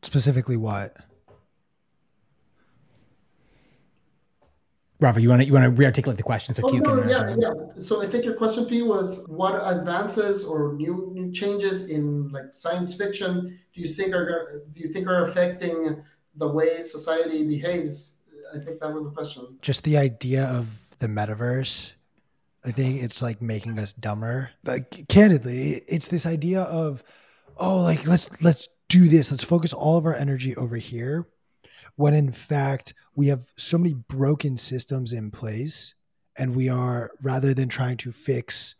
[0.03, 0.97] specifically what?
[4.99, 7.05] Rafa, you want to you want to rearticulate the question so oh, Q no, can.
[7.05, 7.53] Uh, yeah, yeah.
[7.77, 12.97] So I think your question, P, was what advances or new changes in like science
[12.97, 16.03] fiction do you think are do you think are affecting
[16.35, 18.23] the way society behaves?
[18.55, 19.59] I think that was the question.
[19.61, 20.67] Just the idea of
[20.99, 21.93] the metaverse.
[22.65, 24.51] I think it's like making us dumber.
[24.65, 27.05] Like candidly, it's this idea of,
[27.59, 29.31] oh, like let's let's do this.
[29.31, 31.27] Let's focus all of our energy over here
[31.97, 35.95] when in fact we have so many broken systems in place
[36.39, 38.75] and we are rather than trying to fix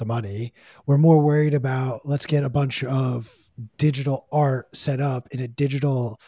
[0.00, 0.52] the money
[0.86, 3.32] we're more worried about let's get a bunch of
[3.78, 6.18] digital art set up in a digital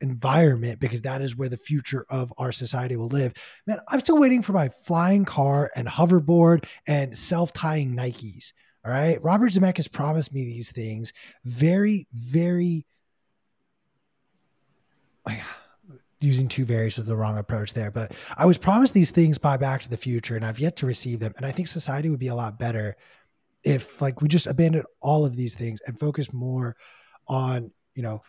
[0.00, 3.32] environment because that is where the future of our society will live.
[3.66, 8.52] Man, I'm still waiting for my flying car and hoverboard and self-tying Nikes.
[8.84, 9.22] All right.
[9.22, 11.12] Robert Zemeckis promised me these things
[11.44, 12.84] very, very
[16.22, 17.90] using two varies was the wrong approach there.
[17.90, 20.86] But I was promised these things by Back to the Future, and I've yet to
[20.86, 21.32] receive them.
[21.36, 22.96] And I think society would be a lot better
[23.64, 26.76] if like we just abandoned all of these things and focus more
[27.28, 28.22] on you know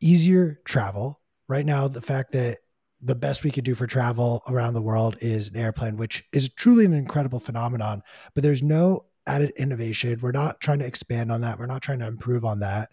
[0.00, 1.20] easier travel.
[1.48, 2.58] Right now, the fact that
[3.00, 6.48] the best we could do for travel around the world is an airplane, which is
[6.48, 8.02] truly an incredible phenomenon.
[8.34, 10.18] But there's no added innovation.
[10.20, 11.58] We're not trying to expand on that.
[11.58, 12.90] We're not trying to improve on that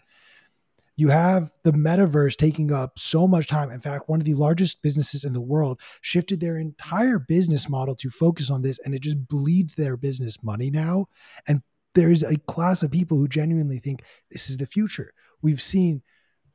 [1.00, 3.72] you have the metaverse taking up so much time.
[3.72, 7.96] In fact, one of the largest businesses in the world shifted their entire business model
[7.96, 11.06] to focus on this, and it just bleeds their business money now.
[11.48, 11.62] And
[11.96, 15.14] there's a class of people who genuinely think this is the future.
[15.42, 16.02] We've seen,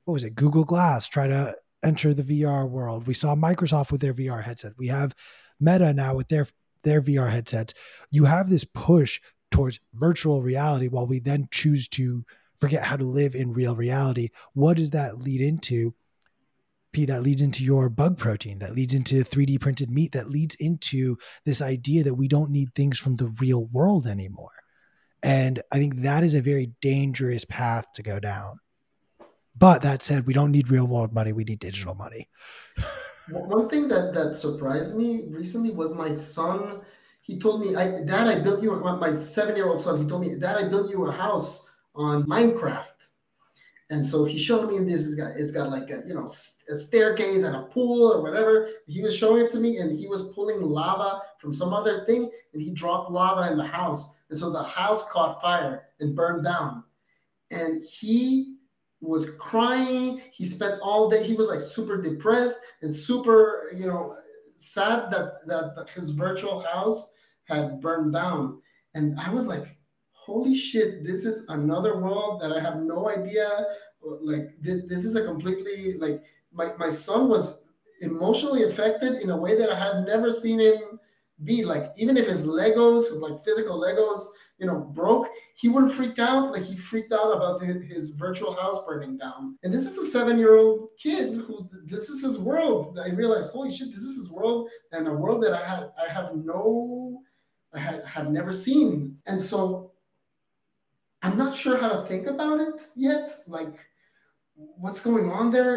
[0.04, 3.06] what was it, Google Glass try to enter the VR world.
[3.06, 4.74] We saw Microsoft with their VR headset.
[4.76, 5.14] We have
[5.58, 6.46] Meta now with their
[6.82, 7.72] their VR headsets.
[8.10, 12.26] You have this push towards virtual reality while we then choose to
[12.64, 14.30] forget how to live in real reality.
[14.54, 15.94] What does that lead into?
[16.92, 20.54] P, that leads into your bug protein, that leads into 3D printed meat, that leads
[20.54, 24.52] into this idea that we don't need things from the real world anymore.
[25.22, 28.60] And I think that is a very dangerous path to go down.
[29.54, 32.30] But that said, we don't need real world money, we need digital money.
[33.28, 36.80] One thing that, that surprised me recently was my son.
[37.20, 40.22] He told me, I, Dad, I built you, my seven year old son, he told
[40.22, 43.08] me, Dad, I built you a house on Minecraft.
[43.90, 45.06] And so he showed me this.
[45.06, 48.70] It's got, it's got like a you know a staircase and a pool or whatever.
[48.86, 52.30] He was showing it to me, and he was pulling lava from some other thing,
[52.54, 56.44] and he dropped lava in the house, and so the house caught fire and burned
[56.44, 56.82] down.
[57.50, 58.56] And he
[59.00, 60.22] was crying.
[60.32, 61.22] He spent all day.
[61.22, 64.16] He was like super depressed and super you know
[64.56, 67.14] sad that that his virtual house
[67.44, 68.62] had burned down.
[68.94, 69.76] And I was like,
[70.24, 73.66] holy shit, this is another world that I have no idea.
[74.02, 76.22] Like this, this is a completely like
[76.52, 77.66] my, my son was
[78.00, 80.98] emotionally affected in a way that I have never seen him
[81.44, 81.64] be.
[81.64, 84.20] Like even if his Legos, like physical Legos,
[84.58, 86.52] you know, broke, he wouldn't freak out.
[86.52, 89.58] Like he freaked out about his, his virtual house burning down.
[89.62, 92.98] And this is a seven-year-old kid who this is his world.
[92.98, 96.10] I realized, holy shit, this is his world, and a world that I had I
[96.12, 97.20] have no
[97.74, 99.18] I had, have never seen.
[99.26, 99.83] And so
[101.24, 103.30] I'm not sure how to think about it yet.
[103.48, 103.74] Like,
[104.54, 105.76] what's going on there?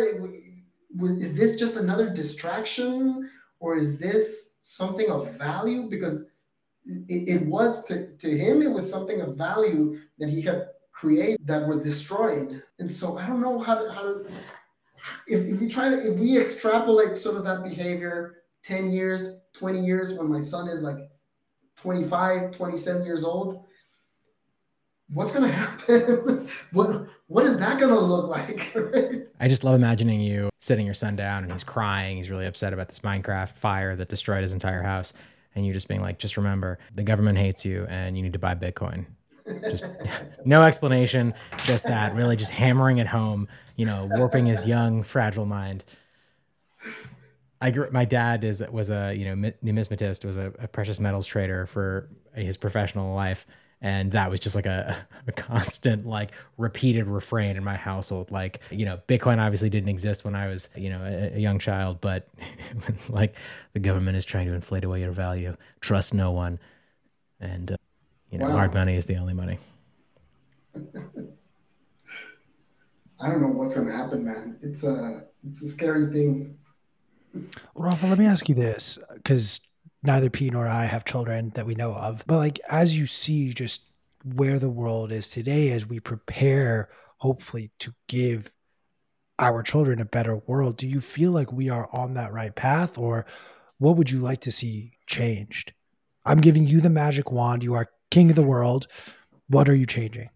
[1.00, 3.30] Is this just another distraction,
[3.62, 5.90] or is this something of value?
[5.90, 6.32] Because
[6.86, 11.66] it, was to, to him, it was something of value that he had created that
[11.66, 12.62] was destroyed.
[12.80, 14.26] And so I don't know how to, how to
[15.28, 19.80] if, if we try to, if we extrapolate sort of that behavior 10 years, 20
[19.80, 20.98] years, when my son is like
[21.78, 23.64] 25, 27 years old,
[25.10, 26.48] what's going to happen?
[26.72, 28.76] what what is that going to look like?
[29.40, 32.18] I just love imagining you sitting your son down and he's crying.
[32.18, 35.14] He's really upset about this Minecraft fire that destroyed his entire house,
[35.56, 38.40] and you just being like, just remember, the government hates you, and you need to
[38.40, 39.06] buy Bitcoin.
[39.70, 39.88] Just
[40.46, 42.16] no explanation, just that.
[42.16, 43.48] Really, just hammering it home.
[43.76, 45.84] You know, warping his young, fragile mind.
[47.60, 51.26] I grew, my dad is was a you know numismatist, was a, a precious metals
[51.26, 53.46] trader for his professional life
[53.82, 54.98] and that was just like a,
[55.28, 58.32] a, constant like repeated refrain in my household.
[58.32, 61.60] Like you know bitcoin obviously didn't exist when i was you know a, a young
[61.60, 62.28] child but
[62.88, 63.36] it's like
[63.74, 65.56] the government is trying to inflate away your value.
[65.80, 66.60] Trust no one.
[67.40, 67.78] And uh,
[68.32, 68.54] you know wow.
[68.54, 69.60] hard money is the only money.
[73.20, 74.58] I don't know what's going to happen man.
[74.62, 76.58] It's a it's a scary thing.
[77.76, 79.62] Rafa, let me ask you this because
[80.04, 82.24] neither P nor I have children that we know of.
[82.28, 83.82] But like as you see just
[84.24, 88.52] where the world is today as we prepare hopefully to give
[89.40, 92.98] our children a better world, do you feel like we are on that right path
[92.98, 93.26] or
[93.78, 95.74] what would you like to see changed?
[96.26, 97.64] I'm giving you the magic wand.
[97.64, 98.88] You are king of the world.
[99.48, 100.30] What are you changing?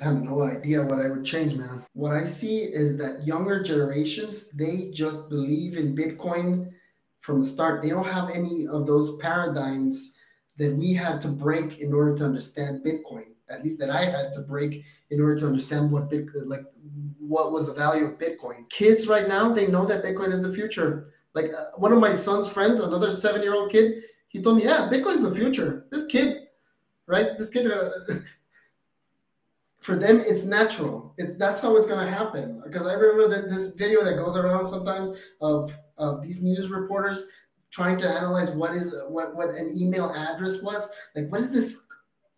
[0.00, 1.84] I have no idea what I would change, man.
[1.92, 6.72] What I see is that younger generations, they just believe in Bitcoin
[7.20, 7.82] from the start.
[7.82, 10.18] They don't have any of those paradigms
[10.56, 13.26] that we had to break in order to understand Bitcoin.
[13.50, 16.64] At least that I had to break in order to understand what Bitcoin, like
[17.18, 18.68] what was the value of Bitcoin.
[18.70, 21.12] Kids right now, they know that Bitcoin is the future.
[21.34, 25.22] Like uh, one of my son's friends, another seven-year-old kid, he told me, "Yeah, Bitcoin's
[25.22, 26.48] the future." This kid,
[27.06, 27.36] right?
[27.38, 27.90] This kid, uh,
[29.82, 31.12] for them it's natural.
[31.18, 32.62] It, that's how it's going to happen.
[32.64, 37.30] Because i remember that this video that goes around sometimes of, of these news reporters
[37.70, 40.90] trying to analyze what is what, what an email address was.
[41.16, 41.86] Like what is this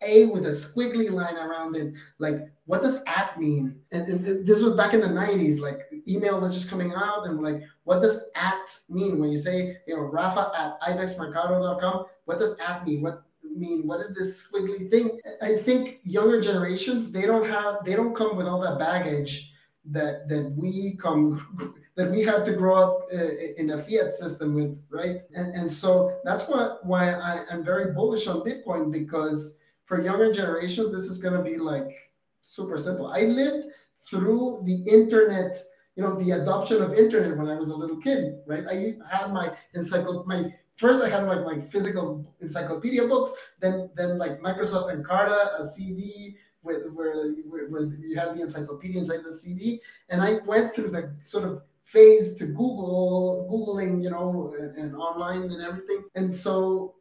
[0.02, 1.92] a with a squiggly line around it?
[2.18, 3.78] Like what does at mean?
[3.92, 7.42] And, and this was back in the 90s like email was just coming out and
[7.42, 9.18] like what does at mean?
[9.18, 13.02] When you say you know rafa at ibexmercado.com what does at mean?
[13.02, 13.23] What
[13.56, 13.86] mean?
[13.86, 15.20] What is this squiggly thing?
[15.42, 19.52] I think younger generations they don't have they don't come with all that baggage
[19.86, 24.54] that that we come that we had to grow up uh, in a fiat system
[24.54, 25.22] with, right?
[25.34, 30.32] And and so that's what why I am very bullish on Bitcoin because for younger
[30.32, 31.94] generations this is going to be like
[32.40, 33.12] super simple.
[33.12, 33.66] I lived
[34.08, 35.56] through the internet
[35.96, 38.64] you know the adoption of internet when I was a little kid, right?
[38.68, 44.18] I had my encyclopedia, my first I had like my physical encyclopedia books, then then
[44.18, 49.80] like Microsoft Encarta, a CD where, where, where you had the encyclopedia inside the CD,
[50.08, 54.96] and I went through the sort of phase to Google, Googling, you know, and, and
[54.96, 56.04] online and everything.
[56.14, 56.94] And so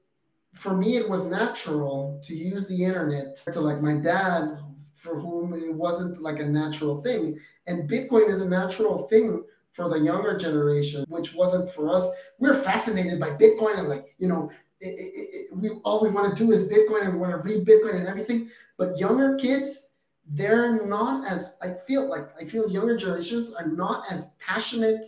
[0.53, 4.57] for me, it was natural to use the internet to like my dad,
[4.93, 7.39] for whom it wasn't like a natural thing.
[7.67, 9.43] And Bitcoin is a natural thing
[9.73, 12.09] for the younger generation, which wasn't for us.
[12.39, 16.35] We're fascinated by Bitcoin and like, you know, it, it, it, we all we want
[16.35, 18.49] to do is Bitcoin and we want to read Bitcoin and everything.
[18.77, 19.93] But younger kids,
[20.27, 25.05] they're not as I feel like I feel younger generations are not as passionate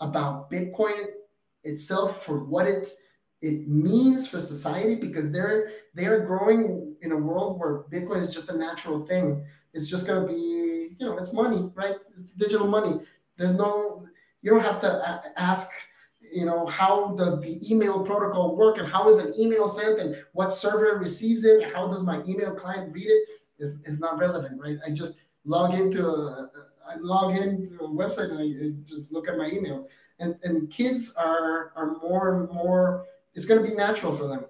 [0.00, 1.06] about Bitcoin
[1.62, 2.88] itself for what it
[3.40, 8.50] it means for society because they're they're growing in a world where Bitcoin is just
[8.50, 9.44] a natural thing.
[9.74, 11.96] It's just going to be, you know, it's money, right?
[12.14, 13.00] It's digital money.
[13.38, 14.06] There's no,
[14.42, 15.70] you don't have to uh, ask,
[16.20, 20.16] you know, how does the email protocol work and how is an email sent and
[20.32, 21.72] what server receives it?
[21.72, 23.10] How does my email client read it?
[23.10, 23.28] it?
[23.60, 24.78] Is is not relevant, right?
[24.86, 26.50] I just log into a,
[26.88, 28.48] I log into a website and I
[28.86, 29.88] just look at my email.
[30.20, 33.06] And and kids are are more and more.
[33.34, 34.44] It's going to be natural for them,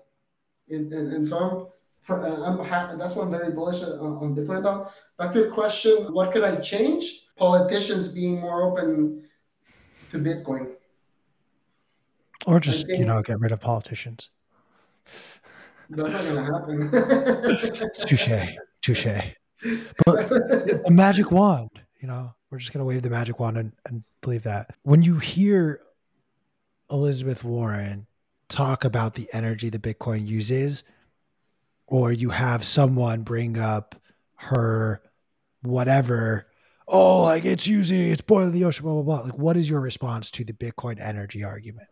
[0.70, 1.72] and, and, and so
[2.08, 2.98] I'm I'm happy.
[2.98, 4.92] That's what I'm very bullish on, on Bitcoin about.
[5.18, 7.27] Back to your question, what could I change?
[7.38, 9.24] Politicians being more open
[10.10, 10.72] to Bitcoin.
[12.46, 14.30] Or just, think, you know, get rid of politicians.
[15.90, 17.02] That's not going to
[17.72, 17.90] happen.
[18.06, 19.06] touche, touche.
[20.04, 20.30] But
[20.86, 21.70] a magic wand,
[22.00, 24.74] you know, we're just going to wave the magic wand and, and believe that.
[24.82, 25.80] When you hear
[26.90, 28.06] Elizabeth Warren
[28.48, 30.84] talk about the energy that Bitcoin uses,
[31.86, 33.94] or you have someone bring up
[34.36, 35.02] her
[35.62, 36.46] whatever
[36.88, 39.20] oh, like it's using, it's boiling the ocean, blah, blah, blah.
[39.20, 41.88] Like, what is your response to the Bitcoin energy argument?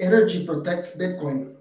[0.00, 1.54] Energy protects Bitcoin.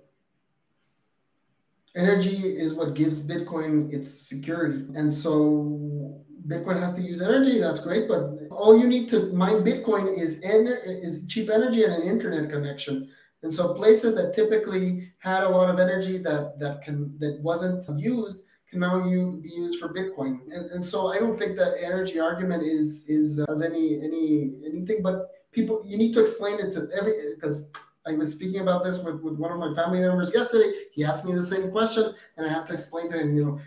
[1.95, 4.85] Energy is what gives Bitcoin its security.
[4.95, 7.59] And so Bitcoin has to use energy.
[7.59, 8.07] That's great.
[8.07, 12.49] But all you need to mine Bitcoin is, ener- is cheap energy and an internet
[12.49, 13.09] connection.
[13.43, 17.83] And so places that typically had a lot of energy that, that can that wasn't
[17.99, 20.39] used can now you be used for Bitcoin.
[20.51, 24.53] And, and so I don't think that energy argument is is uh, has any any
[24.65, 25.03] anything.
[25.03, 27.71] But people, you need to explain it to every because
[28.07, 30.71] I was speaking about this with, with one of my family members yesterday.
[30.93, 33.59] He asked me the same question, and I have to explain to him, you know,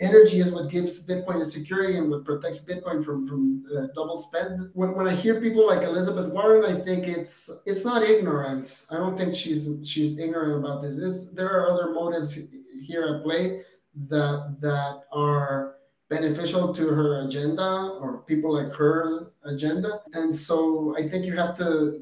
[0.00, 4.16] energy is what gives Bitcoin its security and what protects Bitcoin from from uh, double
[4.16, 4.70] spend.
[4.72, 8.90] When, when I hear people like Elizabeth Warren, I think it's it's not ignorance.
[8.90, 10.96] I don't think she's she's ignorant about this.
[10.96, 12.38] It's, there are other motives
[12.80, 13.62] here at play
[14.08, 15.74] that that are
[16.08, 20.00] beneficial to her agenda or people like her agenda.
[20.12, 22.00] And so I think you have to.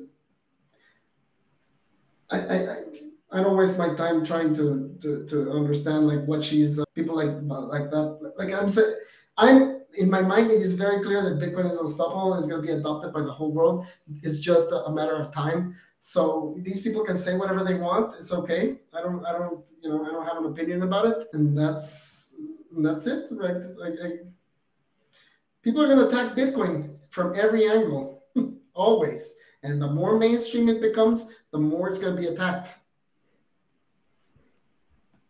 [2.30, 2.76] I, I,
[3.32, 7.16] I don't waste my time trying to to, to understand like what she's uh, people
[7.16, 8.94] like like that like I'm saying
[9.36, 12.62] I'm in my mind it is very clear that Bitcoin is unstoppable and is going
[12.62, 13.86] to be adopted by the whole world.
[14.22, 15.76] It's just a, a matter of time.
[15.98, 18.14] So these people can say whatever they want.
[18.20, 18.76] It's okay.
[18.94, 22.40] I don't I don't you know I don't have an opinion about it, and that's
[22.76, 23.62] that's it, right?
[25.62, 28.22] People are going to attack Bitcoin from every angle,
[28.74, 29.36] always.
[29.62, 32.78] And the more mainstream it becomes, the more it's going to be attacked.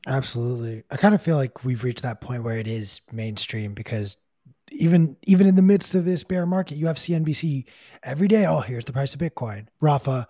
[0.07, 0.85] Absolutely.
[0.91, 4.17] I kind of feel like we've reached that point where it is mainstream because
[4.71, 7.65] even even in the midst of this bear market, you have CNBC
[8.03, 8.47] every day.
[8.47, 9.67] Oh, here's the price of Bitcoin.
[9.81, 10.29] Rafa,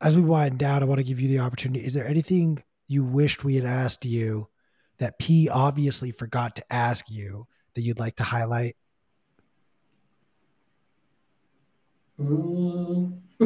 [0.00, 1.84] as we wind down, I want to give you the opportunity.
[1.84, 4.48] Is there anything you wished we had asked you
[4.98, 8.76] that P obviously forgot to ask you that you'd like to highlight?
[12.18, 13.20] Mm.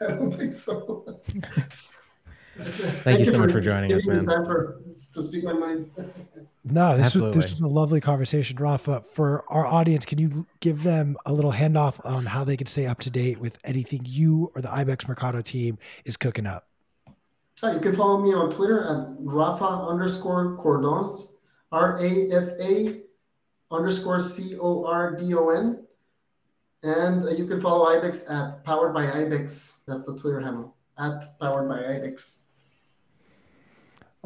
[0.00, 1.20] I don't think so.
[2.56, 4.24] Thank, Thank, you so much for joining us, man.
[4.24, 5.90] For, to speak my mind.
[6.64, 9.04] no, this was, this was a lovely conversation, Rafa.
[9.12, 12.86] For our audience, can you give them a little handoff on how they can stay
[12.86, 16.66] up to date with anything you or the IBEX Mercado team is cooking up?
[17.62, 21.16] Uh, you can follow me on Twitter at Rafa underscore Cordon,
[21.72, 23.00] R A F A
[23.70, 25.86] underscore C O R D O N.
[26.82, 29.84] And uh, you can follow IBEX at Powered by IBEX.
[29.84, 32.45] That's the Twitter handle at Powered by IBEX.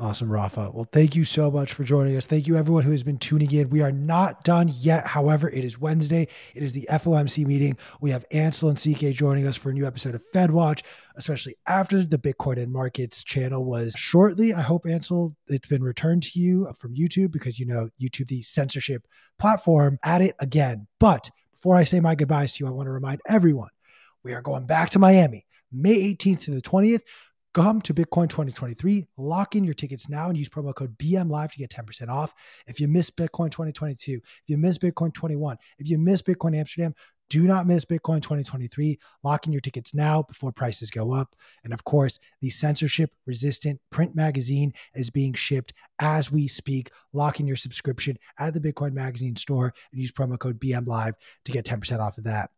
[0.01, 0.71] Awesome, Rafa.
[0.73, 2.25] Well, thank you so much for joining us.
[2.25, 3.69] Thank you, everyone who has been tuning in.
[3.69, 5.07] We are not done yet.
[5.07, 6.27] However, it is Wednesday.
[6.55, 7.77] It is the FOMC meeting.
[8.01, 10.85] We have Ansel and CK joining us for a new episode of Fed Watch,
[11.17, 14.55] especially after the Bitcoin and Markets channel was shortly.
[14.55, 18.41] I hope, Ansel, it's been returned to you from YouTube because, you know, YouTube, the
[18.41, 19.07] censorship
[19.39, 20.87] platform, at it again.
[20.99, 23.69] But before I say my goodbyes to you, I want to remind everyone
[24.25, 27.03] we are going back to Miami May 18th to the 20th
[27.53, 31.51] Come to Bitcoin 2023, lock in your tickets now and use promo code BM Live
[31.51, 32.33] to get 10% off.
[32.69, 36.95] If you miss Bitcoin 2022, if you miss Bitcoin 21, if you miss Bitcoin Amsterdam,
[37.29, 39.01] do not miss Bitcoin 2023.
[39.25, 41.35] Lock in your tickets now before prices go up.
[41.65, 46.93] And of course, the censorship resistant print magazine is being shipped as we speak.
[47.13, 51.17] Lock in your subscription at the Bitcoin Magazine store and use promo code BM Live
[51.47, 52.51] to get 10% off of that.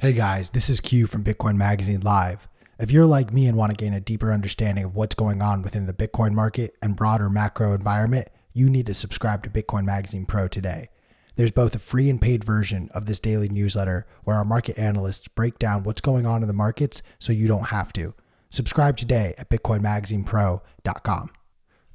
[0.00, 2.46] Hey guys, this is Q from Bitcoin Magazine Live.
[2.78, 5.60] If you're like me and want to gain a deeper understanding of what's going on
[5.60, 10.24] within the Bitcoin market and broader macro environment, you need to subscribe to Bitcoin Magazine
[10.24, 10.90] Pro today.
[11.34, 15.26] There's both a free and paid version of this daily newsletter where our market analysts
[15.26, 18.14] break down what's going on in the markets so you don't have to.
[18.50, 21.30] Subscribe today at bitcoinmagazinepro.com.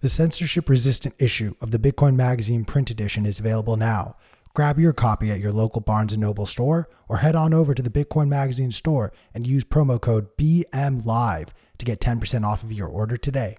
[0.02, 4.18] The censorship resistant issue of the Bitcoin Magazine print edition is available now
[4.56, 7.82] Grab your copy at your local Barnes & Noble store or head on over to
[7.82, 11.48] the Bitcoin Magazine store and use promo code BMLIVE
[11.80, 13.58] to get 10% off of your order today.